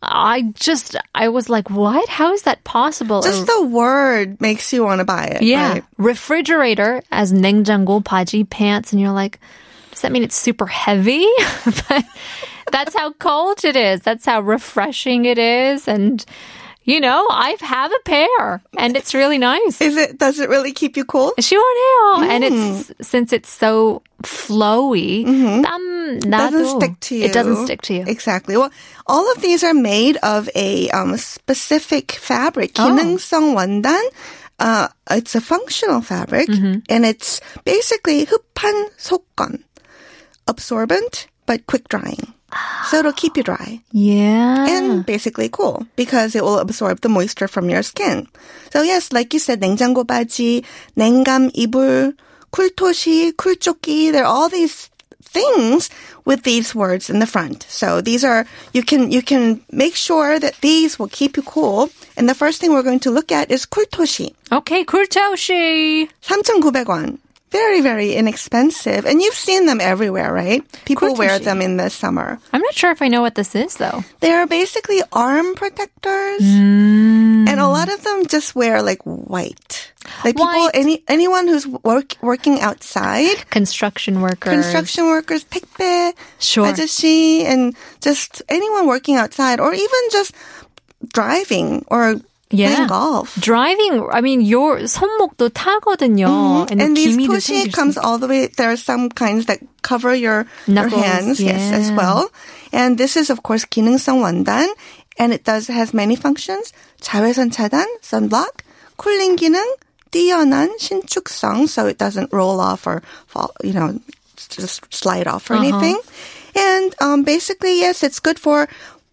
I 0.00 0.52
just, 0.54 0.96
I 1.14 1.28
was 1.28 1.50
like, 1.50 1.70
what? 1.70 2.08
How 2.08 2.32
is 2.32 2.42
that 2.42 2.62
possible? 2.64 3.20
Just 3.20 3.46
the 3.46 3.66
word 3.66 4.40
makes 4.40 4.72
you 4.72 4.84
want 4.84 5.00
to 5.00 5.04
buy 5.04 5.24
it. 5.24 5.42
yeah. 5.42 5.72
right? 5.72 5.84
Refrigerator 5.98 7.02
as 7.10 7.32
냉장고 7.32 8.02
바지 8.02 8.48
pants. 8.48 8.92
And 8.92 9.00
you're 9.00 9.12
like, 9.12 9.40
does 9.90 10.02
that 10.02 10.12
mean 10.12 10.22
it's 10.22 10.36
super 10.36 10.66
heavy? 10.66 11.26
but 11.64 12.04
that's 12.70 12.94
how 12.94 13.12
cold 13.14 13.64
it 13.64 13.76
is. 13.76 14.00
That's 14.00 14.24
how 14.24 14.40
refreshing 14.40 15.24
it 15.26 15.36
is. 15.38 15.88
And, 15.88 16.24
you 16.83 16.99
know, 16.99 17.27
I 17.29 17.55
have 17.61 17.91
a 17.91 17.99
pair 18.05 18.61
and 18.77 18.95
it's 18.97 19.13
really 19.13 19.37
nice. 19.37 19.79
Is 19.81 19.95
it, 19.95 20.17
does 20.17 20.39
it 20.39 20.49
really 20.49 20.73
keep 20.73 20.97
you 20.97 21.05
cool? 21.05 21.33
시원해요. 21.39 22.15
Mm. 22.17 22.23
And 22.29 22.43
it's, 22.43 22.89
mm. 22.91 23.05
since 23.05 23.33
it's 23.33 23.49
so 23.49 24.01
flowy, 24.23 25.25
mm-hmm. 25.25 26.29
doesn't 26.29 26.81
stick 26.81 26.99
to 26.99 27.15
you. 27.15 27.25
It 27.25 27.33
doesn't 27.33 27.65
stick 27.65 27.81
to 27.83 27.93
you. 27.93 28.03
Exactly. 28.07 28.57
Well, 28.57 28.71
all 29.07 29.31
of 29.31 29.41
these 29.41 29.63
are 29.63 29.73
made 29.73 30.17
of 30.17 30.49
a 30.55 30.89
um, 30.91 31.17
specific 31.17 32.13
fabric, 32.13 32.71
oh. 32.79 32.89
기능성 32.89 33.55
원단. 33.55 34.01
Uh, 34.59 34.87
it's 35.11 35.35
a 35.35 35.41
functional 35.41 35.99
fabric 36.01 36.47
mm-hmm. 36.47 36.79
and 36.87 37.05
it's 37.05 37.41
basically 37.65 38.25
흡한 38.25 38.89
속건, 38.97 39.63
absorbent 40.47 41.27
but 41.45 41.65
quick 41.65 41.89
drying. 41.89 42.33
So 42.88 42.98
it'll 43.00 43.12
keep 43.12 43.36
you 43.36 43.42
dry 43.42 43.80
Yeah. 43.92 44.64
and 44.66 45.04
basically 45.04 45.48
cool 45.50 45.86
because 45.96 46.34
it 46.34 46.42
will 46.42 46.58
absorb 46.58 47.00
the 47.02 47.08
moisture 47.10 47.46
from 47.48 47.68
your 47.68 47.82
skin. 47.82 48.26
So 48.72 48.80
yes, 48.82 49.12
like 49.12 49.34
you 49.34 49.38
said, 49.40 49.60
냉장고 49.60 50.04
바지, 50.04 50.64
냉감 50.96 51.50
이불, 51.54 52.14
쿨토시, 52.50 53.32
쿨조끼, 53.36 54.12
there 54.12 54.24
are 54.24 54.32
all 54.32 54.48
these 54.48 54.88
things 55.22 55.90
with 56.24 56.42
these 56.44 56.74
words 56.74 57.10
in 57.10 57.18
the 57.18 57.26
front. 57.26 57.66
So 57.68 58.00
these 58.00 58.24
are, 58.24 58.46
you 58.72 58.82
can, 58.82 59.12
you 59.12 59.20
can 59.20 59.60
make 59.70 59.94
sure 59.94 60.38
that 60.40 60.54
these 60.62 60.98
will 60.98 61.08
keep 61.12 61.36
you 61.36 61.42
cool. 61.42 61.90
And 62.16 62.26
the 62.28 62.34
first 62.34 62.60
thing 62.62 62.72
we're 62.72 62.82
going 62.82 63.00
to 63.00 63.10
look 63.10 63.30
at 63.30 63.50
is 63.50 63.66
쿨토시. 63.66 64.32
okay, 64.50 64.84
쿨토시. 64.86 66.08
3,900원. 66.24 67.18
Very, 67.52 67.80
very 67.80 68.12
inexpensive. 68.12 69.06
And 69.06 69.22
you've 69.22 69.32
seen 69.34 69.64
them 69.64 69.80
everywhere, 69.80 70.30
right? 70.34 70.60
People 70.84 71.14
wear 71.16 71.40
쿨토시. 71.40 71.44
them 71.44 71.62
in 71.62 71.78
the 71.78 71.88
summer. 71.88 72.38
I'm 72.52 72.60
not 72.60 72.74
sure 72.74 72.90
if 72.92 73.00
I 73.00 73.08
know 73.08 73.22
what 73.22 73.36
this 73.36 73.54
is 73.56 73.76
though. 73.80 74.04
They're 74.20 74.46
basically 74.46 75.00
arm 75.16 75.54
protectors. 75.54 76.42
Mm. 76.44 77.48
And 77.48 77.56
a 77.58 77.66
lot 77.68 77.88
of 77.88 78.04
them 78.04 78.26
just 78.28 78.54
wear 78.54 78.82
like 78.82 79.00
white. 79.04 79.92
Like 80.24 80.36
people, 80.36 80.44
White. 80.44 80.70
any 80.74 81.02
anyone 81.08 81.48
who's 81.48 81.66
work, 81.66 82.16
working 82.20 82.60
outside, 82.60 83.48
Construction 83.48 84.20
workers. 84.20 84.52
construction 84.52 85.06
workers, 85.08 85.44
택배, 85.44 86.12
Sure. 86.38 86.66
아저씨, 86.68 87.44
and 87.48 87.74
just 88.00 88.42
anyone 88.48 88.86
working 88.86 89.16
outside, 89.16 89.58
or 89.60 89.72
even 89.72 90.02
just 90.12 90.32
driving 91.12 91.84
or 91.88 92.20
Yeah. 92.52 92.74
playing 92.74 92.88
golf. 92.88 93.36
Driving, 93.40 94.08
I 94.10 94.20
mean, 94.22 94.40
your 94.40 94.78
손목도 94.80 95.50
타거든요. 95.50 96.70
And 96.70 96.96
these 96.96 97.16
기미도 97.16 97.36
toshi 97.36 97.68
생길 97.68 97.70
수 97.70 97.72
comes 97.72 97.98
all 97.98 98.16
the 98.16 98.26
way. 98.26 98.46
There 98.46 98.70
are 98.70 98.76
some 98.76 99.10
kinds 99.10 99.46
that 99.46 99.60
cover 99.82 100.14
your, 100.14 100.46
your 100.66 100.74
Knuckles, 100.74 101.02
hands, 101.02 101.40
yes, 101.40 101.72
as 101.72 101.90
yeah. 101.90 101.96
well. 101.96 102.30
And 102.72 102.96
this 102.96 103.16
is, 103.16 103.28
of 103.28 103.42
course, 103.42 103.66
기능성 103.66 104.24
원단, 104.24 104.68
and 105.18 105.32
it 105.32 105.44
does 105.44 105.68
has 105.68 105.92
many 105.92 106.16
functions. 106.16 106.72
자외선 107.02 107.50
차단, 107.50 107.84
sunblock, 108.00 108.64
쿨링 108.96 109.36
기능, 109.36 109.62
뛰어난 110.10 110.70
신축성, 110.78 111.68
so 111.68 111.86
it 111.86 111.98
doesn't 111.98 112.32
roll 112.32 112.60
off 112.60 112.86
or 112.86 113.02
fall, 113.26 113.52
you 113.62 113.74
know, 113.74 114.00
just 114.48 114.82
slide 114.92 115.26
off 115.26 115.50
or 115.50 115.54
anything. 115.54 116.00
And 116.56 116.94
um, 117.00 117.24
basically, 117.24 117.80
yes, 117.80 118.02
it's 118.02 118.20
good 118.20 118.38
for 118.38 118.68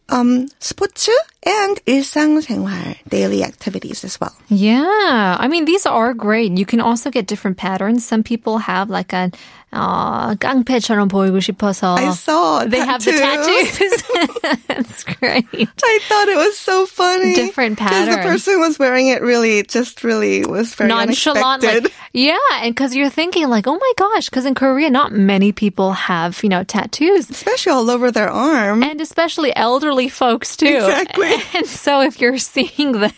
um, 0.10 0.48
스포츠 0.60 1.12
and 1.46 1.80
일상생활, 1.86 2.98
daily 3.10 3.44
activities 3.44 4.04
as 4.04 4.20
well. 4.20 4.34
Yeah, 4.50 5.38
I 5.40 5.48
mean 5.48 5.66
these 5.66 5.86
are 5.86 6.14
great. 6.14 6.58
You 6.58 6.66
can 6.66 6.80
also 6.80 7.10
get 7.10 7.28
different 7.28 7.58
patterns. 7.58 8.06
Some 8.06 8.24
people 8.24 8.60
have 8.60 8.90
like 8.90 9.14
a 9.14 9.32
uh, 9.74 10.36
깡패처럼 10.36 11.10
보이고 11.10 11.40
싶어서 11.42 11.98
I 11.98 12.12
saw 12.12 12.62
a 12.62 12.66
they 12.70 12.80
have 12.80 13.04
the 13.04 13.12
tattoo. 13.12 13.66
tattoos. 13.66 14.64
That's 14.68 15.04
great. 15.04 15.46
I 15.54 16.00
thought 16.08 16.28
it 16.30 16.38
was 16.38 16.58
so 16.58 16.86
funny. 16.86 17.36
Different 17.36 17.76
Because 17.78 18.06
the 18.08 18.16
patterns. 18.16 18.26
person 18.26 18.60
was 18.62 18.80
wearing 18.80 19.08
it 19.08 19.22
really, 19.22 19.64
just 19.64 20.04
really 20.06 20.46
was 20.46 20.74
very 20.76 20.88
Nonchalant, 20.88 21.64
unexpected. 21.66 21.84
like 21.84 21.94
yeah, 22.14 22.38
and 22.62 22.74
because 22.74 22.96
you're 22.96 23.10
thinking 23.10 23.50
like, 23.50 23.68
oh 23.68 23.76
my 23.76 23.94
gosh, 23.98 24.30
because 24.30 24.46
in 24.46 24.56
Korea, 24.56 24.90
not 24.90 25.12
many 25.12 25.52
people 25.52 25.92
have 25.92 26.42
you 26.42 26.48
know 26.50 26.64
tattoos. 26.64 27.30
Especially 27.30 27.74
all 27.74 27.90
over 27.90 28.12
their 28.12 28.30
arm. 28.30 28.82
And 28.82 29.02
especially 29.02 29.54
elderly 29.58 30.08
folks 30.08 30.56
too. 30.56 30.68
Exactly. 30.68 31.34
And 31.56 31.68
so 31.68 32.00
if 32.02 32.22
you're 32.22 32.38
seeing 32.38 32.94
them, 32.94 33.12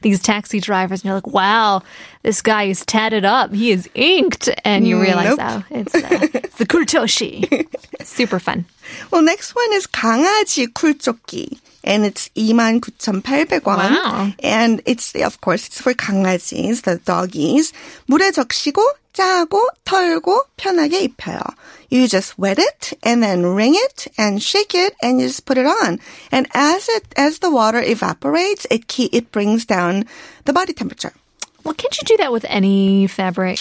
these 0.00 0.20
taxi 0.22 0.60
drivers, 0.60 1.00
and 1.00 1.06
you're 1.06 1.14
like, 1.14 1.26
wow, 1.26 1.82
this 2.25 2.41
guy 2.41 2.63
is 2.63 2.83
tatted 2.83 3.23
up, 3.23 3.53
he 3.53 3.69
is 3.69 3.87
inked, 3.93 4.49
and 4.65 4.87
you 4.87 4.99
realize, 4.99 5.37
nope. 5.37 5.39
oh, 5.39 5.63
it's, 5.69 5.93
uh, 5.93 5.99
the 6.57 6.65
kultoshi. 6.65 7.67
Super 8.01 8.39
fun. 8.39 8.65
Well, 9.11 9.21
next 9.21 9.53
one 9.53 9.71
is 9.73 9.85
강아지 9.85 10.65
쿨조끼. 10.73 11.59
And 11.83 12.03
it's 12.03 12.29
29,800원. 12.35 13.63
Wow. 13.77 14.33
And 14.41 14.81
it's, 14.87 15.13
of 15.13 15.39
course, 15.39 15.67
it's 15.67 15.79
for 15.79 15.93
강아지's, 15.93 16.81
the 16.81 16.97
doggies. 16.97 17.73
물에 18.09 18.31
적시고, 18.31 18.81
짜고, 19.13 19.61
털고, 19.85 20.45
편하게 20.57 21.07
입혀요. 21.07 21.39
You 21.91 22.07
just 22.07 22.39
wet 22.39 22.57
it 22.57 22.97
and 23.03 23.21
then 23.21 23.45
wring 23.45 23.75
it 23.75 24.07
and 24.17 24.41
shake 24.41 24.73
it 24.73 24.95
and 25.03 25.21
you 25.21 25.27
just 25.27 25.45
put 25.45 25.59
it 25.59 25.67
on. 25.67 25.99
And 26.31 26.47
as 26.55 26.89
it, 26.89 27.05
as 27.15 27.37
the 27.37 27.51
water 27.51 27.83
evaporates, 27.83 28.65
it, 28.71 28.91
it 29.13 29.31
brings 29.31 29.65
down 29.65 30.05
the 30.45 30.53
body 30.53 30.73
temperature. 30.73 31.13
Well, 31.65 31.73
can't 31.73 31.97
you 31.99 32.05
do 32.05 32.17
that 32.17 32.31
with 32.31 32.45
any 32.47 33.07
fabric? 33.07 33.59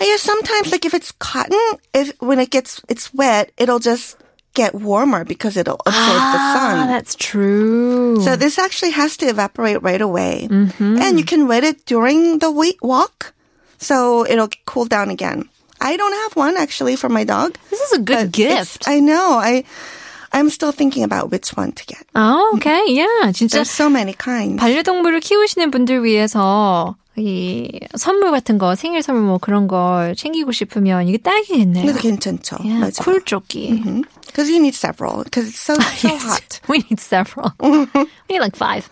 I 0.00 0.04
guess 0.06 0.22
sometimes, 0.22 0.72
like 0.72 0.84
if 0.86 0.94
it's 0.94 1.12
cotton, 1.12 1.58
if 1.92 2.12
when 2.20 2.38
it 2.38 2.50
gets 2.50 2.80
it's 2.88 3.12
wet, 3.12 3.52
it'll 3.58 3.78
just 3.80 4.16
get 4.54 4.74
warmer 4.74 5.24
because 5.24 5.56
it'll 5.56 5.80
absorb 5.86 5.94
the 5.94 6.38
Ah, 6.38 6.74
sun. 6.78 6.88
that's 6.88 7.14
true. 7.16 8.20
So 8.22 8.36
this 8.36 8.58
actually 8.58 8.90
has 8.92 9.16
to 9.18 9.26
evaporate 9.26 9.82
right 9.82 10.00
away. 10.00 10.46
Mm-hmm. 10.50 10.98
And 11.00 11.18
you 11.18 11.24
can 11.24 11.48
wet 11.48 11.64
it 11.64 11.84
during 11.86 12.38
the 12.38 12.50
walk. 12.82 13.32
So 13.78 14.24
it'll 14.26 14.48
cool 14.66 14.84
down 14.84 15.10
again. 15.10 15.48
I 15.80 15.96
don't 15.96 16.12
have 16.12 16.36
one 16.36 16.56
actually 16.56 16.94
for 16.96 17.08
my 17.08 17.24
dog. 17.24 17.56
this 17.70 17.80
is 17.80 17.92
a 17.92 17.98
good 17.98 18.30
gift. 18.30 18.86
I 18.86 19.00
know. 19.00 19.38
I 19.40 19.64
I'm 20.32 20.48
still 20.48 20.72
thinking 20.72 21.04
about 21.04 21.30
which 21.30 21.52
one 21.56 21.72
to 21.72 21.84
get. 21.86 22.02
Oh, 22.14 22.52
okay. 22.56 22.80
Yeah. 22.88 23.30
진짜 23.32 23.60
There's 23.62 23.70
so 23.70 23.88
many 23.90 24.14
kinds. 24.14 24.56
반려동물을 24.60 25.20
키우시는 25.20 25.70
분들 25.70 26.02
위해서 26.04 26.96
이 27.18 27.68
선물 27.98 28.30
같은 28.30 28.56
거, 28.56 28.74
생일 28.74 29.02
선물 29.02 29.22
뭐 29.24 29.36
그런 29.36 29.68
걸 29.68 30.16
챙기고 30.16 30.52
싶으면 30.52 31.06
이게 31.06 31.18
딱이겠네요. 31.18 31.84
그래도 31.84 31.98
괜찮죠. 32.00 32.56
Yeah, 32.64 32.80
맞아. 32.80 33.04
쿨 33.04 33.20
조끼. 33.26 33.82
Because 34.26 34.48
you 34.48 34.56
need 34.60 34.74
several. 34.74 35.22
Because 35.24 35.46
it's 35.50 35.60
so 35.60 35.74
so 35.74 36.08
Yes. 36.08 36.24
hot. 36.24 36.60
We 36.68 36.78
need 36.88 36.98
several. 36.98 37.52
we 37.60 37.84
need 38.30 38.40
like 38.40 38.56
five. 38.56 38.88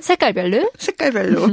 색깔별로. 0.00 0.70
색깔별로. 0.78 1.52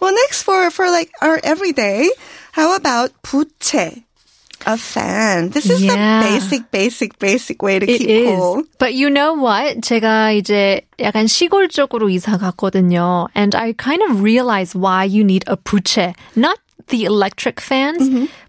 well, 0.00 0.12
next 0.12 0.42
for 0.42 0.68
for 0.70 0.90
like 0.90 1.12
our 1.22 1.38
everyday, 1.44 2.10
how 2.52 2.74
about 2.74 3.12
부채? 3.22 4.02
A 4.67 4.75
fan. 4.75 5.51
This 5.51 5.69
is 5.71 5.79
Yeah. 5.81 6.19
the 6.19 6.27
basic, 6.27 6.69
basic, 6.71 7.17
basic 7.17 7.63
way 7.63 7.79
to 7.79 7.87
It 7.87 7.97
keep 7.97 8.09
is. 8.09 8.35
cool. 8.35 8.63
But 8.77 8.93
you 8.93 9.09
know 9.09 9.33
what? 9.33 9.79
제가 9.81 10.33
이제 10.35 10.81
약간 10.99 11.27
시골 11.27 11.69
쪽으로 11.69 12.09
이사 12.09 12.37
갔거든요. 12.37 13.27
And 13.35 13.55
I 13.55 13.71
kind 13.73 14.03
of 14.03 14.19
realized 14.21 14.75
why 14.75 15.05
you 15.07 15.23
need 15.23 15.45
a 15.47 15.55
부채. 15.55 16.13
Not 16.35 16.59
the 16.87 17.05
electric 17.05 17.61
fans. 17.63 18.03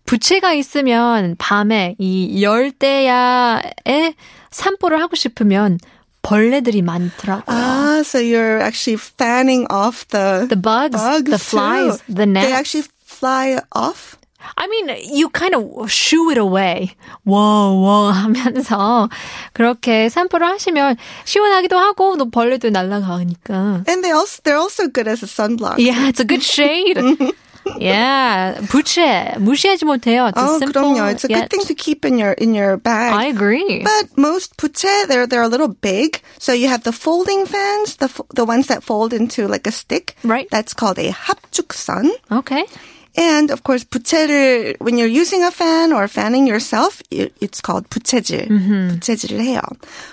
부채가 0.05 0.53
있으면 0.55 1.37
밤에 1.39 1.95
이 2.01 2.43
열대야에 2.43 4.15
산보를 4.51 5.01
하고 5.01 5.15
싶으면 5.15 5.79
벌레들이 6.23 6.83
많더라고요. 6.83 7.47
Ah, 7.57 8.01
so 8.03 8.19
you're 8.19 8.61
actually 8.61 8.99
fanning 8.99 9.65
off 9.71 10.05
the 10.09 10.47
the 10.49 10.57
bugs, 10.61 10.99
bugs 11.01 11.31
the 11.31 11.39
flies, 11.39 12.03
too. 12.05 12.15
the 12.15 12.27
gnats. 12.27 12.47
They 12.47 12.53
actually 12.53 12.87
fly 13.07 13.59
off. 13.73 14.17
I 14.58 14.68
mean, 14.68 14.90
you 15.12 15.30
kind 15.30 15.56
of 15.56 15.92
shoo 15.92 16.30
it 16.32 16.38
away. 16.38 16.96
whoa, 17.24 17.74
whoa 17.74 18.12
하면서 18.12 19.10
그렇게 19.54 20.10
산보를 20.10 20.48
하시면 20.48 20.98
시원하기도 21.26 21.78
하고 21.78 22.18
또 22.18 22.30
벌레도 22.30 22.70
날아가니까. 22.70 23.86
And 23.88 24.04
they 24.04 24.12
also 24.12 24.42
they're 24.44 24.58
also 24.58 24.88
good 24.88 25.08
as 25.08 25.24
a 25.24 25.28
sunblock. 25.28 25.80
Yeah, 25.80 26.08
it's 26.08 26.20
a 26.20 26.26
good 26.26 26.44
shade. 26.44 26.98
yeah, 27.80 28.60
부채 28.70 29.34
무시하지 29.38 29.86
못해요. 29.86 30.28
It's 30.30 30.38
oh, 30.38 30.60
simple, 30.60 30.82
그럼요. 30.82 31.12
It's 31.12 31.24
a 31.24 31.28
good 31.28 31.50
thing 31.50 31.66
to 31.66 31.76
keep 31.76 32.06
in 32.06 32.18
your 32.18 32.34
in 32.34 32.54
your 32.54 32.78
bag. 32.78 33.14
I 33.14 33.26
agree. 33.26 33.84
But 33.84 34.18
most 34.18 34.58
부채 34.58 35.08
they're 35.08 35.28
they're 35.28 35.44
a 35.44 35.50
little 35.50 35.70
big, 35.70 36.22
so 36.38 36.54
you 36.54 36.68
have 36.68 36.84
the 36.84 36.94
folding 36.94 37.46
fans, 37.46 37.98
the 37.98 38.10
the 38.34 38.46
ones 38.46 38.68
that 38.68 38.84
fold 38.84 39.14
into 39.14 39.48
like 39.48 39.68
a 39.68 39.72
stick. 39.72 40.16
Right. 40.24 40.48
That's 40.50 40.74
called 40.74 41.00
a 41.00 41.12
합죽선. 41.12 42.12
Okay. 42.32 42.66
And 43.17 43.51
of 43.51 43.65
course, 43.65 43.83
부채를 43.83 44.77
when 44.79 44.97
you're 44.97 45.11
using 45.11 45.43
a 45.43 45.51
fan 45.51 45.93
or 45.93 46.07
fanning 46.07 46.47
yourself, 46.47 47.03
it, 47.11 47.35
it's 47.41 47.61
called 47.61 47.91
부채질. 47.91 48.47
부채질을 48.47 49.41
해요. 49.43 49.61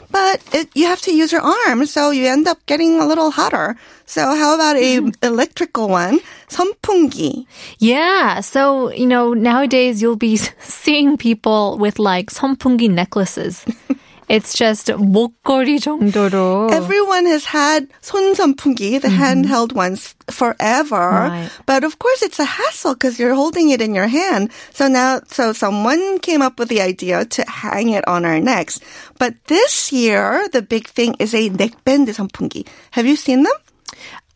But 0.09 0.41
it, 0.51 0.69
you 0.73 0.87
have 0.87 1.01
to 1.01 1.13
use 1.13 1.31
your 1.31 1.41
arm, 1.41 1.85
so 1.85 2.09
you 2.09 2.25
end 2.25 2.47
up 2.47 2.57
getting 2.65 2.99
a 2.99 3.05
little 3.05 3.29
hotter. 3.29 3.75
So 4.07 4.21
how 4.35 4.55
about 4.55 4.77
a 4.77 5.11
electrical 5.21 5.89
one? 5.89 6.19
선풍기. 6.49 7.45
Yeah, 7.77 8.39
so 8.39 8.91
you 8.91 9.05
know 9.05 9.33
nowadays 9.33 10.01
you'll 10.01 10.15
be 10.15 10.37
seeing 10.59 11.17
people 11.17 11.77
with 11.77 11.99
like 11.99 12.31
선풍기 12.31 12.89
necklaces. 12.89 13.63
It's 14.27 14.53
just 14.53 14.91
목걸이 14.91 15.79
정도로. 15.79 16.69
Everyone 16.71 17.25
has 17.27 17.45
had 17.45 17.87
손선풍기, 18.01 18.99
the 18.99 19.07
handheld 19.07 19.71
ones, 19.71 20.15
forever. 20.29 21.31
Right. 21.31 21.49
But 21.65 21.85
of 21.85 21.97
course, 21.97 22.21
it's 22.21 22.39
a 22.39 22.45
hassle 22.45 22.93
because 22.93 23.19
you're 23.19 23.35
holding 23.35 23.69
it 23.69 23.81
in 23.81 23.95
your 23.95 24.07
hand. 24.07 24.51
So 24.73 24.89
now, 24.89 25.21
so 25.27 25.53
someone 25.53 26.19
came 26.19 26.41
up 26.41 26.59
with 26.59 26.67
the 26.67 26.81
idea 26.81 27.23
to 27.23 27.45
hang 27.47 27.89
it 27.89 28.05
on 28.05 28.25
our 28.25 28.39
necks. 28.39 28.81
But 29.17 29.35
this 29.47 29.93
year, 29.93 30.43
the 30.51 30.61
big 30.61 30.87
thing 30.87 31.15
is 31.19 31.33
a 31.33 31.49
neckband 31.49 32.11
선풍기. 32.11 32.67
Have 32.91 33.05
you 33.05 33.15
seen 33.15 33.43
them? 33.43 33.55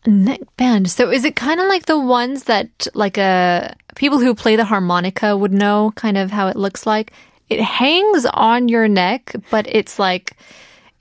neckband. 0.06 0.88
So 0.88 1.10
is 1.10 1.24
it 1.24 1.36
kind 1.36 1.60
of 1.60 1.68
like 1.68 1.86
the 1.86 1.98
ones 1.98 2.44
that 2.44 2.88
like 2.94 3.18
uh 3.18 3.68
people 3.94 4.18
who 4.18 4.34
play 4.34 4.56
the 4.56 4.64
harmonica 4.64 5.36
would 5.36 5.52
know 5.52 5.92
kind 5.94 6.16
of 6.16 6.30
how 6.30 6.48
it 6.48 6.56
looks 6.56 6.86
like? 6.86 7.12
It 7.48 7.60
hangs 7.60 8.26
on 8.26 8.68
your 8.68 8.88
neck, 8.88 9.34
but 9.50 9.66
it's 9.68 9.98
like 9.98 10.36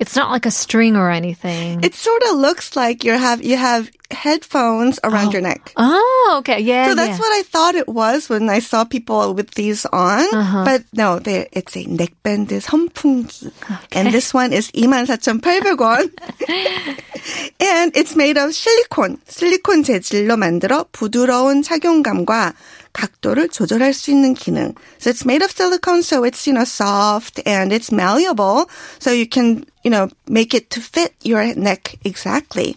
it's 0.01 0.15
not 0.15 0.31
like 0.31 0.47
a 0.47 0.51
string 0.51 0.97
or 0.97 1.11
anything. 1.11 1.83
It 1.83 1.93
sort 1.93 2.23
of 2.31 2.37
looks 2.37 2.75
like 2.75 3.03
you 3.03 3.13
have 3.13 3.45
you 3.45 3.55
have 3.55 3.85
headphones 4.09 4.99
around 5.03 5.31
your 5.31 5.43
neck. 5.43 5.71
oh, 5.77 6.35
okay. 6.39 6.59
Yeah. 6.59 6.89
So 6.89 6.95
that's 6.95 7.15
yeah. 7.15 7.19
what 7.19 7.31
I 7.37 7.43
thought 7.43 7.75
it 7.75 7.87
was 7.87 8.27
when 8.27 8.49
I 8.49 8.59
saw 8.59 8.83
people 8.83 9.35
with 9.35 9.51
these 9.51 9.85
on. 9.85 10.25
Uh-huh. 10.33 10.65
But 10.65 10.83
no, 10.91 11.19
they, 11.19 11.47
it's 11.51 11.77
a 11.77 11.85
neckband 11.85 12.49
선풍기. 12.49 13.51
And 13.91 14.11
this 14.11 14.33
one 14.33 14.53
is 14.53 14.71
24,800원. 14.71 16.09
and 17.61 17.95
it's 17.95 18.15
made 18.15 18.37
of 18.37 18.49
실리콘, 18.49 19.19
실리콘 19.29 19.83
재질로 19.83 20.35
만들어 20.35 20.85
부드러운 20.91 21.61
착용감과 21.61 22.53
각도를 22.95 23.49
조절할 23.49 23.93
수 23.93 24.11
있는 24.11 24.33
기능. 24.33 24.73
So 24.99 25.09
it's 25.09 25.25
made 25.25 25.41
of 25.43 25.51
silicone, 25.51 26.01
so 26.03 26.23
it's, 26.23 26.45
you 26.47 26.53
know, 26.53 26.65
soft 26.65 27.41
and 27.45 27.71
it's 27.73 27.91
malleable. 27.91 28.69
So 28.99 29.11
you 29.11 29.27
can, 29.27 29.65
you 29.83 29.89
know, 29.91 30.09
make 30.27 30.53
it 30.53 30.69
to 30.71 30.81
fit 30.81 31.13
your 31.23 31.53
neck 31.55 31.97
exactly. 32.03 32.75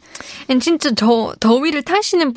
And 0.49 0.63
진짜 0.63 0.91
더 0.95 1.35
더위를 1.41 1.83
타시는 1.83 2.33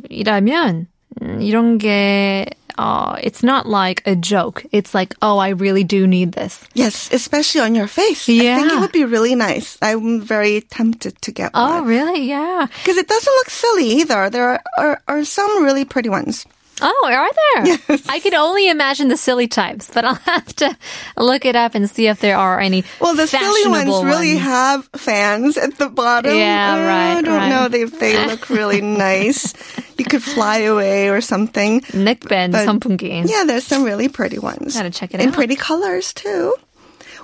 분들이라면 0.00 0.86
음, 1.22 1.42
이런 1.42 1.78
게 1.78 2.46
uh, 2.78 3.16
it's 3.22 3.42
not 3.42 3.66
like 3.66 4.00
a 4.06 4.14
joke. 4.16 4.64
It's 4.72 4.94
like, 4.94 5.14
oh, 5.20 5.36
I 5.38 5.50
really 5.50 5.84
do 5.84 6.06
need 6.06 6.32
this. 6.32 6.60
Yes, 6.72 7.10
especially 7.12 7.60
on 7.60 7.74
your 7.74 7.88
face. 7.88 8.24
I 8.28 8.38
think 8.38 8.42
Yeah. 8.44 8.76
it 8.76 8.80
would 8.80 8.92
be 8.92 9.04
really 9.04 9.34
nice. 9.34 9.76
I'm 9.82 10.22
very 10.22 10.62
tempted 10.62 11.20
to 11.22 11.32
get 11.32 11.50
Oh, 11.52 11.82
one. 11.82 11.84
really? 11.86 12.24
Yeah. 12.24 12.66
Because 12.80 12.96
it 12.96 13.08
doesn't 13.08 13.34
look 13.34 13.50
silly 13.50 14.00
either. 14.00 14.30
There 14.30 14.48
are, 14.48 14.60
are, 14.78 15.02
are 15.08 15.24
some 15.24 15.62
really 15.62 15.84
pretty 15.84 16.08
ones. 16.08 16.46
Oh, 16.81 17.07
are 17.07 17.31
there? 17.31 17.77
Yes. 17.87 18.03
I 18.09 18.19
can 18.19 18.33
only 18.35 18.69
imagine 18.69 19.07
the 19.07 19.17
silly 19.17 19.47
types, 19.47 19.89
but 19.93 20.03
I'll 20.03 20.15
have 20.25 20.55
to 20.57 20.75
look 21.17 21.45
it 21.45 21.55
up 21.55 21.75
and 21.75 21.89
see 21.89 22.07
if 22.07 22.19
there 22.19 22.37
are 22.37 22.59
any. 22.59 22.83
Well, 22.99 23.15
the 23.15 23.27
silly 23.27 23.67
ones, 23.67 23.89
ones, 23.89 24.03
really 24.03 24.35
have 24.35 24.89
fans 24.95 25.57
at 25.57 25.77
the 25.77 25.89
bottom. 25.89 26.35
Yeah, 26.35 26.85
right. 26.85 27.17
I 27.17 27.21
don't 27.21 27.33
right. 27.33 27.49
know 27.49 27.69
if 27.71 27.99
they, 27.99 28.25
look 28.27 28.49
really 28.49 28.81
nice. 28.81 29.53
you 29.97 30.05
could 30.05 30.23
fly 30.23 30.59
away 30.59 31.09
or 31.09 31.21
something. 31.21 31.81
neckband 31.93 32.53
선풍기. 32.53 33.29
Yeah, 33.29 33.45
there's 33.45 33.65
some 33.65 33.83
really 33.83 34.09
pretty 34.09 34.39
ones. 34.39 34.75
Gotta 34.75 34.89
check 34.89 35.13
it 35.13 35.15
in 35.15 35.21
out. 35.21 35.25
And 35.27 35.33
pretty 35.33 35.55
colors 35.55 36.13
too. 36.13 36.55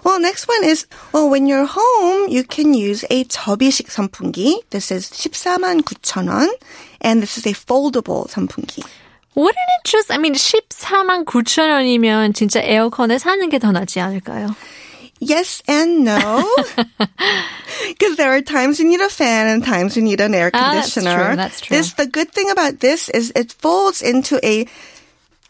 Well, 0.04 0.20
next 0.20 0.48
one 0.48 0.64
is 0.64 0.88
well, 1.12 1.30
when 1.30 1.46
you're 1.46 1.68
home, 1.68 2.30
you 2.30 2.44
can 2.44 2.74
use 2.74 3.06
a 3.10 3.26
접이식 3.26 3.92
선풍기. 3.92 4.56
This 4.72 4.92
is 4.92 5.12
149,000원, 5.12 6.48
and 7.02 7.22
this 7.22 7.38
is 7.38 7.46
a 7.46 7.54
foldable 7.54 8.28
선풍기. 8.28 8.84
Wouldn't 9.35 9.57
it 9.79 9.85
just, 9.85 10.11
I 10.11 10.17
mean, 10.19 10.35
14만 10.35 11.25
9천 11.27 11.69
원이면 11.69 12.33
진짜 12.33 12.61
에어컨을 12.63 13.19
사는 13.19 13.49
게 13.51 13.59
더 13.59 13.71
낫지 13.73 14.01
않을까요? 14.01 14.55
Yes 15.21 15.63
and 15.69 16.05
no. 16.09 16.45
Because 17.89 18.17
there 18.17 18.33
are 18.33 18.41
times 18.43 18.79
you 18.81 18.87
need 18.89 19.01
a 19.01 19.09
fan 19.09 19.47
and 19.49 19.65
times 19.65 19.97
you 19.97 20.03
need 20.03 20.21
an 20.21 20.35
air 20.35 20.51
Ah, 20.53 20.75
that's 20.75 20.93
conditioner. 20.95 21.27
true, 21.29 21.37
that's 21.37 21.61
true. 21.61 21.77
This, 21.77 21.93
the 21.95 22.07
good 22.07 22.33
thing 22.33 22.51
about 22.51 22.81
this 22.81 23.09
is 23.11 23.33
it 23.37 23.53
folds 23.53 24.01
into 24.03 24.37
a 24.45 24.67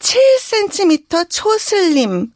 7cm 0.00 1.06
초슬림 1.30 2.30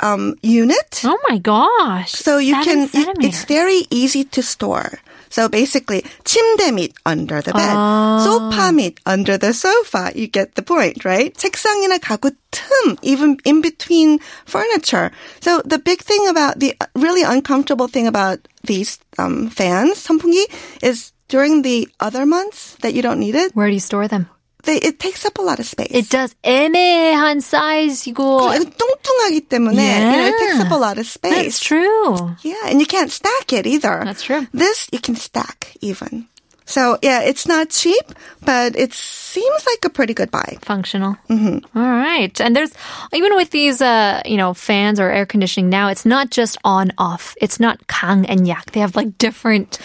um, 0.00 0.34
unit. 0.42 1.00
Oh 1.04 1.18
my 1.28 1.38
gosh. 1.38 2.12
So 2.12 2.38
you 2.38 2.54
Seven 2.62 2.64
can, 2.64 2.78
you- 2.78 2.84
it's 2.84 2.92
centimeters. 2.92 3.44
very 3.44 3.82
easy 3.90 4.24
to 4.24 4.42
store. 4.42 5.00
So 5.32 5.48
basically, 5.48 6.04
침대 6.24 6.72
밑 6.72 6.92
under 7.04 7.40
the 7.42 7.52
bed, 7.52 7.74
Ah. 7.76 8.20
sofa 8.24 8.72
밑 8.72 8.96
under 9.04 9.36
the 9.38 9.52
sofa. 9.52 10.10
You 10.14 10.26
get 10.28 10.54
the 10.54 10.62
point, 10.62 11.04
right? 11.04 11.34
책상이나 11.36 11.98
가구 11.98 12.30
틈, 12.50 12.96
even 13.02 13.36
in 13.44 13.60
between 13.60 14.18
furniture. 14.46 15.10
So 15.40 15.60
the 15.64 15.78
big 15.78 16.00
thing 16.02 16.26
about 16.28 16.60
the 16.60 16.74
really 16.94 17.22
uncomfortable 17.22 17.88
thing 17.88 18.06
about 18.06 18.40
these 18.64 18.98
um, 19.18 19.48
fans, 19.50 19.98
선풍기, 20.00 20.44
is 20.82 21.12
during 21.28 21.62
the 21.62 21.88
other 22.00 22.24
months 22.24 22.76
that 22.80 22.94
you 22.94 23.02
don't 23.02 23.20
need 23.20 23.34
it, 23.34 23.52
Where 23.54 23.68
do 23.68 23.74
you 23.74 23.80
store 23.80 24.08
them? 24.08 24.28
they, 24.64 24.76
it 24.76 24.98
takes 24.98 25.24
up 25.24 25.38
a 25.38 25.42
lot 25.42 25.58
of 25.60 25.66
space. 25.66 25.88
It 25.90 26.10
does 26.10 26.34
애매한 26.42 27.40
사이즈고. 27.40 28.50
뚱뚱하기 28.52 29.48
때문에, 29.48 29.76
you 29.76 30.16
know, 30.16 30.26
it 30.26 30.38
takes 30.38 30.60
up 30.60 30.72
a 30.72 30.74
lot 30.74 30.98
of 30.98 31.06
space. 31.06 31.34
That's 31.34 31.60
true. 31.60 32.36
Yeah, 32.42 32.66
and 32.66 32.80
you 32.80 32.86
can't 32.86 33.10
stack 33.10 33.52
it 33.52 33.66
either. 33.66 34.02
That's 34.04 34.22
true. 34.22 34.46
This 34.52 34.88
you 34.92 34.98
can 34.98 35.16
stack 35.16 35.72
even. 35.80 36.26
So 36.68 36.98
yeah, 37.00 37.22
it's 37.22 37.48
not 37.48 37.70
cheap, 37.70 38.04
but 38.44 38.76
it 38.76 38.92
seems 38.92 39.64
like 39.64 39.86
a 39.86 39.88
pretty 39.88 40.12
good 40.12 40.30
buy. 40.30 40.58
Functional. 40.60 41.16
Mm-hmm. 41.30 41.64
right. 41.72 42.38
And 42.42 42.54
there's, 42.54 42.72
even 43.14 43.36
with 43.36 43.50
these, 43.50 43.80
uh, 43.80 44.20
you 44.26 44.36
know, 44.36 44.52
fans 44.52 45.00
or 45.00 45.08
air 45.08 45.24
conditioning 45.24 45.70
now, 45.70 45.88
it's 45.88 46.04
not 46.04 46.28
just 46.28 46.58
on 46.64 46.92
off. 46.98 47.34
It's 47.40 47.58
not 47.58 47.86
kang 47.86 48.26
and 48.26 48.46
yak. 48.46 48.72
They 48.72 48.80
have 48.80 48.96
like 48.96 49.16
different 49.16 49.78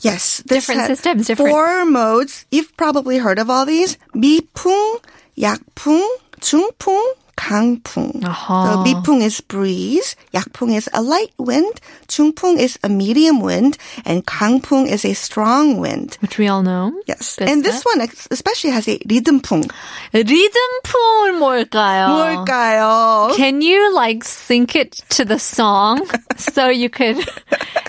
Yes, 0.00 0.42
this 0.44 0.66
Different 0.66 0.80
had 0.82 0.86
systems, 0.88 1.26
different- 1.26 1.50
Four 1.50 1.84
modes. 1.86 2.44
You've 2.50 2.76
probably 2.76 3.18
heard 3.18 3.38
of 3.38 3.48
all 3.48 3.64
these: 3.64 3.96
미풍, 4.14 5.00
약풍, 5.38 6.02
중풍, 6.40 7.00
강풍. 7.36 8.22
Uh-huh. 8.22 8.62
So 8.62 8.84
미풍 8.84 9.22
is 9.22 9.40
breeze, 9.40 10.14
약풍 10.32 10.70
is 10.76 10.88
a 10.92 11.02
light 11.02 11.32
wind, 11.38 11.80
중풍 12.06 12.58
is 12.58 12.78
a 12.84 12.88
medium 12.88 13.40
wind, 13.40 13.76
and 14.04 14.24
강풍 14.24 14.86
is 14.86 15.04
a 15.04 15.14
strong 15.14 15.80
wind. 15.80 16.16
which 16.20 16.38
we 16.38 16.46
all 16.46 16.62
know. 16.62 16.92
Yes, 17.08 17.36
Good 17.36 17.48
and 17.48 17.64
this 17.64 17.80
stuff. 17.80 17.96
one 17.96 18.00
ex- 18.02 18.28
especially 18.30 18.70
has 18.70 18.86
a 18.86 18.98
리듬풍. 19.08 19.66
리듬풍은 20.12 21.38
뭘까요? 21.40 22.08
뭘까요? 22.46 23.34
Can 23.36 23.62
you 23.62 23.92
like 23.94 24.22
sync 24.24 24.76
it 24.76 24.92
to 25.10 25.24
the 25.24 25.38
song 25.38 26.06
so 26.38 26.68
you 26.68 26.88
could 26.88 27.18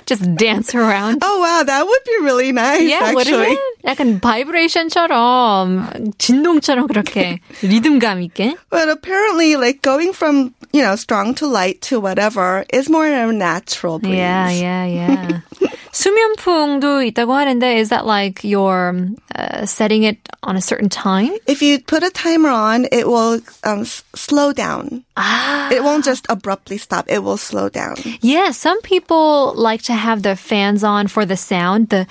just 0.09 0.23
dance 0.35 0.73
around? 0.75 1.19
Oh 1.21 1.39
wow, 1.39 1.63
that 1.63 1.85
would 1.85 2.03
be 2.05 2.17
really 2.25 2.51
nice. 2.51 2.87
Yeah, 2.87 3.13
wouldn't 3.13 3.35
actually. 3.35 3.53
it? 3.53 3.59
약간 3.85 4.19
바이브레이션처럼 4.21 6.13
진동처럼 6.17 6.87
그렇게 6.87 7.39
리듬감 7.61 8.21
있게. 8.23 8.55
But 8.69 8.89
apparently, 8.89 9.55
like 9.55 9.81
going 9.81 10.13
from 10.13 10.53
you 10.73 10.81
know 10.81 10.95
strong 10.95 11.33
to 11.35 11.47
light 11.47 11.81
to 11.89 11.99
whatever 11.99 12.65
is 12.71 12.89
more 12.89 13.05
a 13.05 13.31
natural 13.31 13.99
breeze. 13.99 14.15
Yeah, 14.15 14.49
yeah, 14.49 14.85
yeah. 14.85 15.41
수면풍도 15.95 17.01
있다고 17.07 17.33
하는데 17.33 17.77
is 17.79 17.87
that 17.89 18.05
like 18.05 18.43
you're 18.43 18.93
uh, 19.33 19.65
setting 19.65 20.03
it 20.03 20.17
on 20.43 20.57
a 20.57 20.61
certain 20.61 20.89
time? 20.89 21.31
If 21.47 21.61
you 21.61 21.79
put 21.79 22.03
a 22.03 22.09
timer 22.11 22.49
on, 22.49 22.85
it 22.91 23.07
will 23.07 23.39
um, 23.63 23.81
s- 23.87 24.03
slow 24.13 24.51
down. 24.51 25.05
Ah. 25.15 25.69
It 25.71 25.83
won't 25.85 26.03
just 26.03 26.25
abruptly 26.27 26.77
stop. 26.77 27.05
It 27.07 27.23
will 27.23 27.37
slow 27.37 27.69
down. 27.69 27.95
Yeah, 28.19 28.51
some 28.51 28.81
people 28.81 29.53
like 29.55 29.83
to 29.83 29.93
have 29.93 30.21
their 30.21 30.35
fans 30.35 30.83
on 30.83 31.07
for 31.07 31.25
the 31.25 31.37
sound, 31.37 31.87
the 31.89 32.07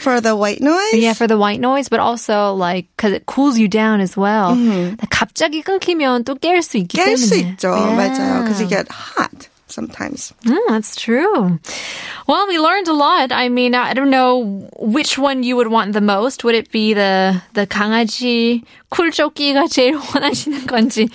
For 0.00 0.20
the 0.20 0.36
white 0.36 0.60
noise, 0.60 0.94
yeah, 0.94 1.14
for 1.14 1.26
the 1.26 1.36
white 1.36 1.58
noise, 1.60 1.88
but 1.88 1.98
also 1.98 2.52
like 2.54 2.86
because 2.96 3.12
it 3.12 3.26
cools 3.26 3.58
you 3.58 3.66
down 3.66 4.00
as 4.00 4.16
well. 4.16 4.54
갑자기 5.10 5.62
끊기면 5.62 6.24
또 6.24 6.34
깰 6.38 6.58
수 6.62 6.78
있기 6.78 6.96
깰 6.98 7.16
수 7.16 7.30
때문에. 7.34 7.56
있죠. 7.56 7.74
Yeah. 7.74 7.96
맞아요. 7.96 8.42
Because 8.42 8.60
you 8.60 8.68
get 8.68 8.86
hot 8.88 9.48
sometimes. 9.68 10.32
Mm, 10.44 10.58
that's 10.68 10.94
true. 10.94 11.58
Well, 12.28 12.46
we 12.46 12.58
learned 12.60 12.86
a 12.88 12.92
lot. 12.94 13.32
I 13.32 13.48
mean, 13.48 13.74
I 13.74 13.94
don't 13.94 14.10
know 14.10 14.68
which 14.78 15.18
one 15.18 15.42
you 15.42 15.56
would 15.56 15.68
want 15.68 15.92
the 15.92 16.00
most. 16.00 16.44
Would 16.44 16.54
it 16.54 16.70
be 16.70 16.94
the 16.94 17.42
the 17.54 17.66
강아지 17.66 18.62
쿨조끼가 18.90 19.66
제일 19.68 19.96
원하시는 19.96 20.66
건지? 20.66 21.08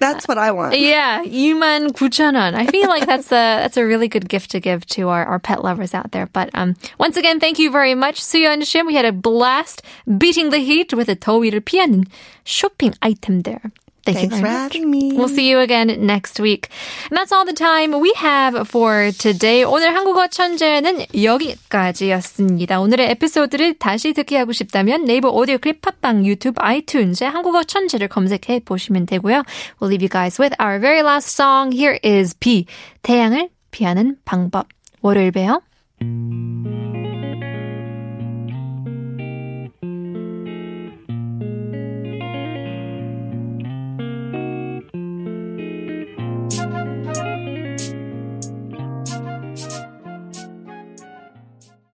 That's 0.00 0.28
what 0.28 0.38
I 0.38 0.50
want. 0.52 0.76
Yeah, 0.78 1.22
2만 1.24 1.92
9천 1.92 2.34
원. 2.34 2.54
I 2.54 2.66
feel 2.66 2.88
like 2.88 3.06
that's 3.06 3.32
a 3.32 3.62
that's 3.62 3.76
a 3.76 3.84
really 3.84 4.08
good 4.08 4.28
gift 4.28 4.50
to 4.52 4.60
give 4.60 4.84
to 4.98 5.08
our, 5.08 5.24
our 5.24 5.38
pet 5.38 5.64
lovers 5.64 5.94
out 5.94 6.12
there. 6.12 6.26
But 6.26 6.50
um, 6.52 6.76
once 6.98 7.16
again, 7.16 7.40
thank 7.40 7.58
you 7.58 7.70
very 7.70 7.94
much, 7.94 8.20
Suyeon 8.20 8.62
Shim. 8.62 8.86
We 8.86 8.94
had 8.94 9.06
a 9.06 9.12
blast 9.12 9.82
beating 10.18 10.50
the 10.50 10.58
heat 10.58 10.92
with 10.92 11.08
a 11.08 11.16
더위를 11.16 11.60
피하는 11.60 12.04
쇼핑 12.44 12.94
item 13.02 13.42
there. 13.42 13.72
Thank 14.05 14.17
Thanks 14.17 14.35
you 14.35 14.41
for 14.41 14.47
having 14.47 14.89
me. 14.89 15.11
We'll 15.13 15.27
see 15.27 15.49
you 15.49 15.59
again 15.59 15.87
next 16.05 16.39
week. 16.39 16.69
And 17.09 17.17
that's 17.17 17.31
all 17.31 17.45
the 17.45 17.53
time 17.53 17.99
we 17.99 18.13
have 18.17 18.67
for 18.67 19.11
today. 19.11 19.63
오늘 19.63 19.93
한국어 19.93 20.27
천재는 20.27 21.05
여기까지였습니다. 21.13 22.79
오늘의 22.79 23.11
에피소드를 23.11 23.77
다시 23.77 24.13
듣기 24.13 24.35
하고 24.35 24.51
싶다면 24.51 25.05
네이버 25.05 25.29
오디오 25.29 25.57
클립 25.57 25.81
팟빵 25.81 26.25
유튜브 26.25 26.61
아이튠즈에 26.61 27.25
한국어 27.25 27.63
천재를 27.63 28.07
검색해 28.07 28.61
보시면 28.65 29.05
되고요. 29.05 29.43
We'll 29.79 29.89
leave 29.89 30.01
you 30.01 30.09
guys 30.09 30.41
with 30.41 30.55
our 30.59 30.79
very 30.79 31.01
last 31.01 31.29
song. 31.29 31.75
Here 31.75 31.99
is 32.03 32.35
B. 32.39 32.65
태양을 33.03 33.49
피하는 33.71 34.17
방법. 34.25 34.67
월요일 35.01 35.31
봬요. 35.31 35.61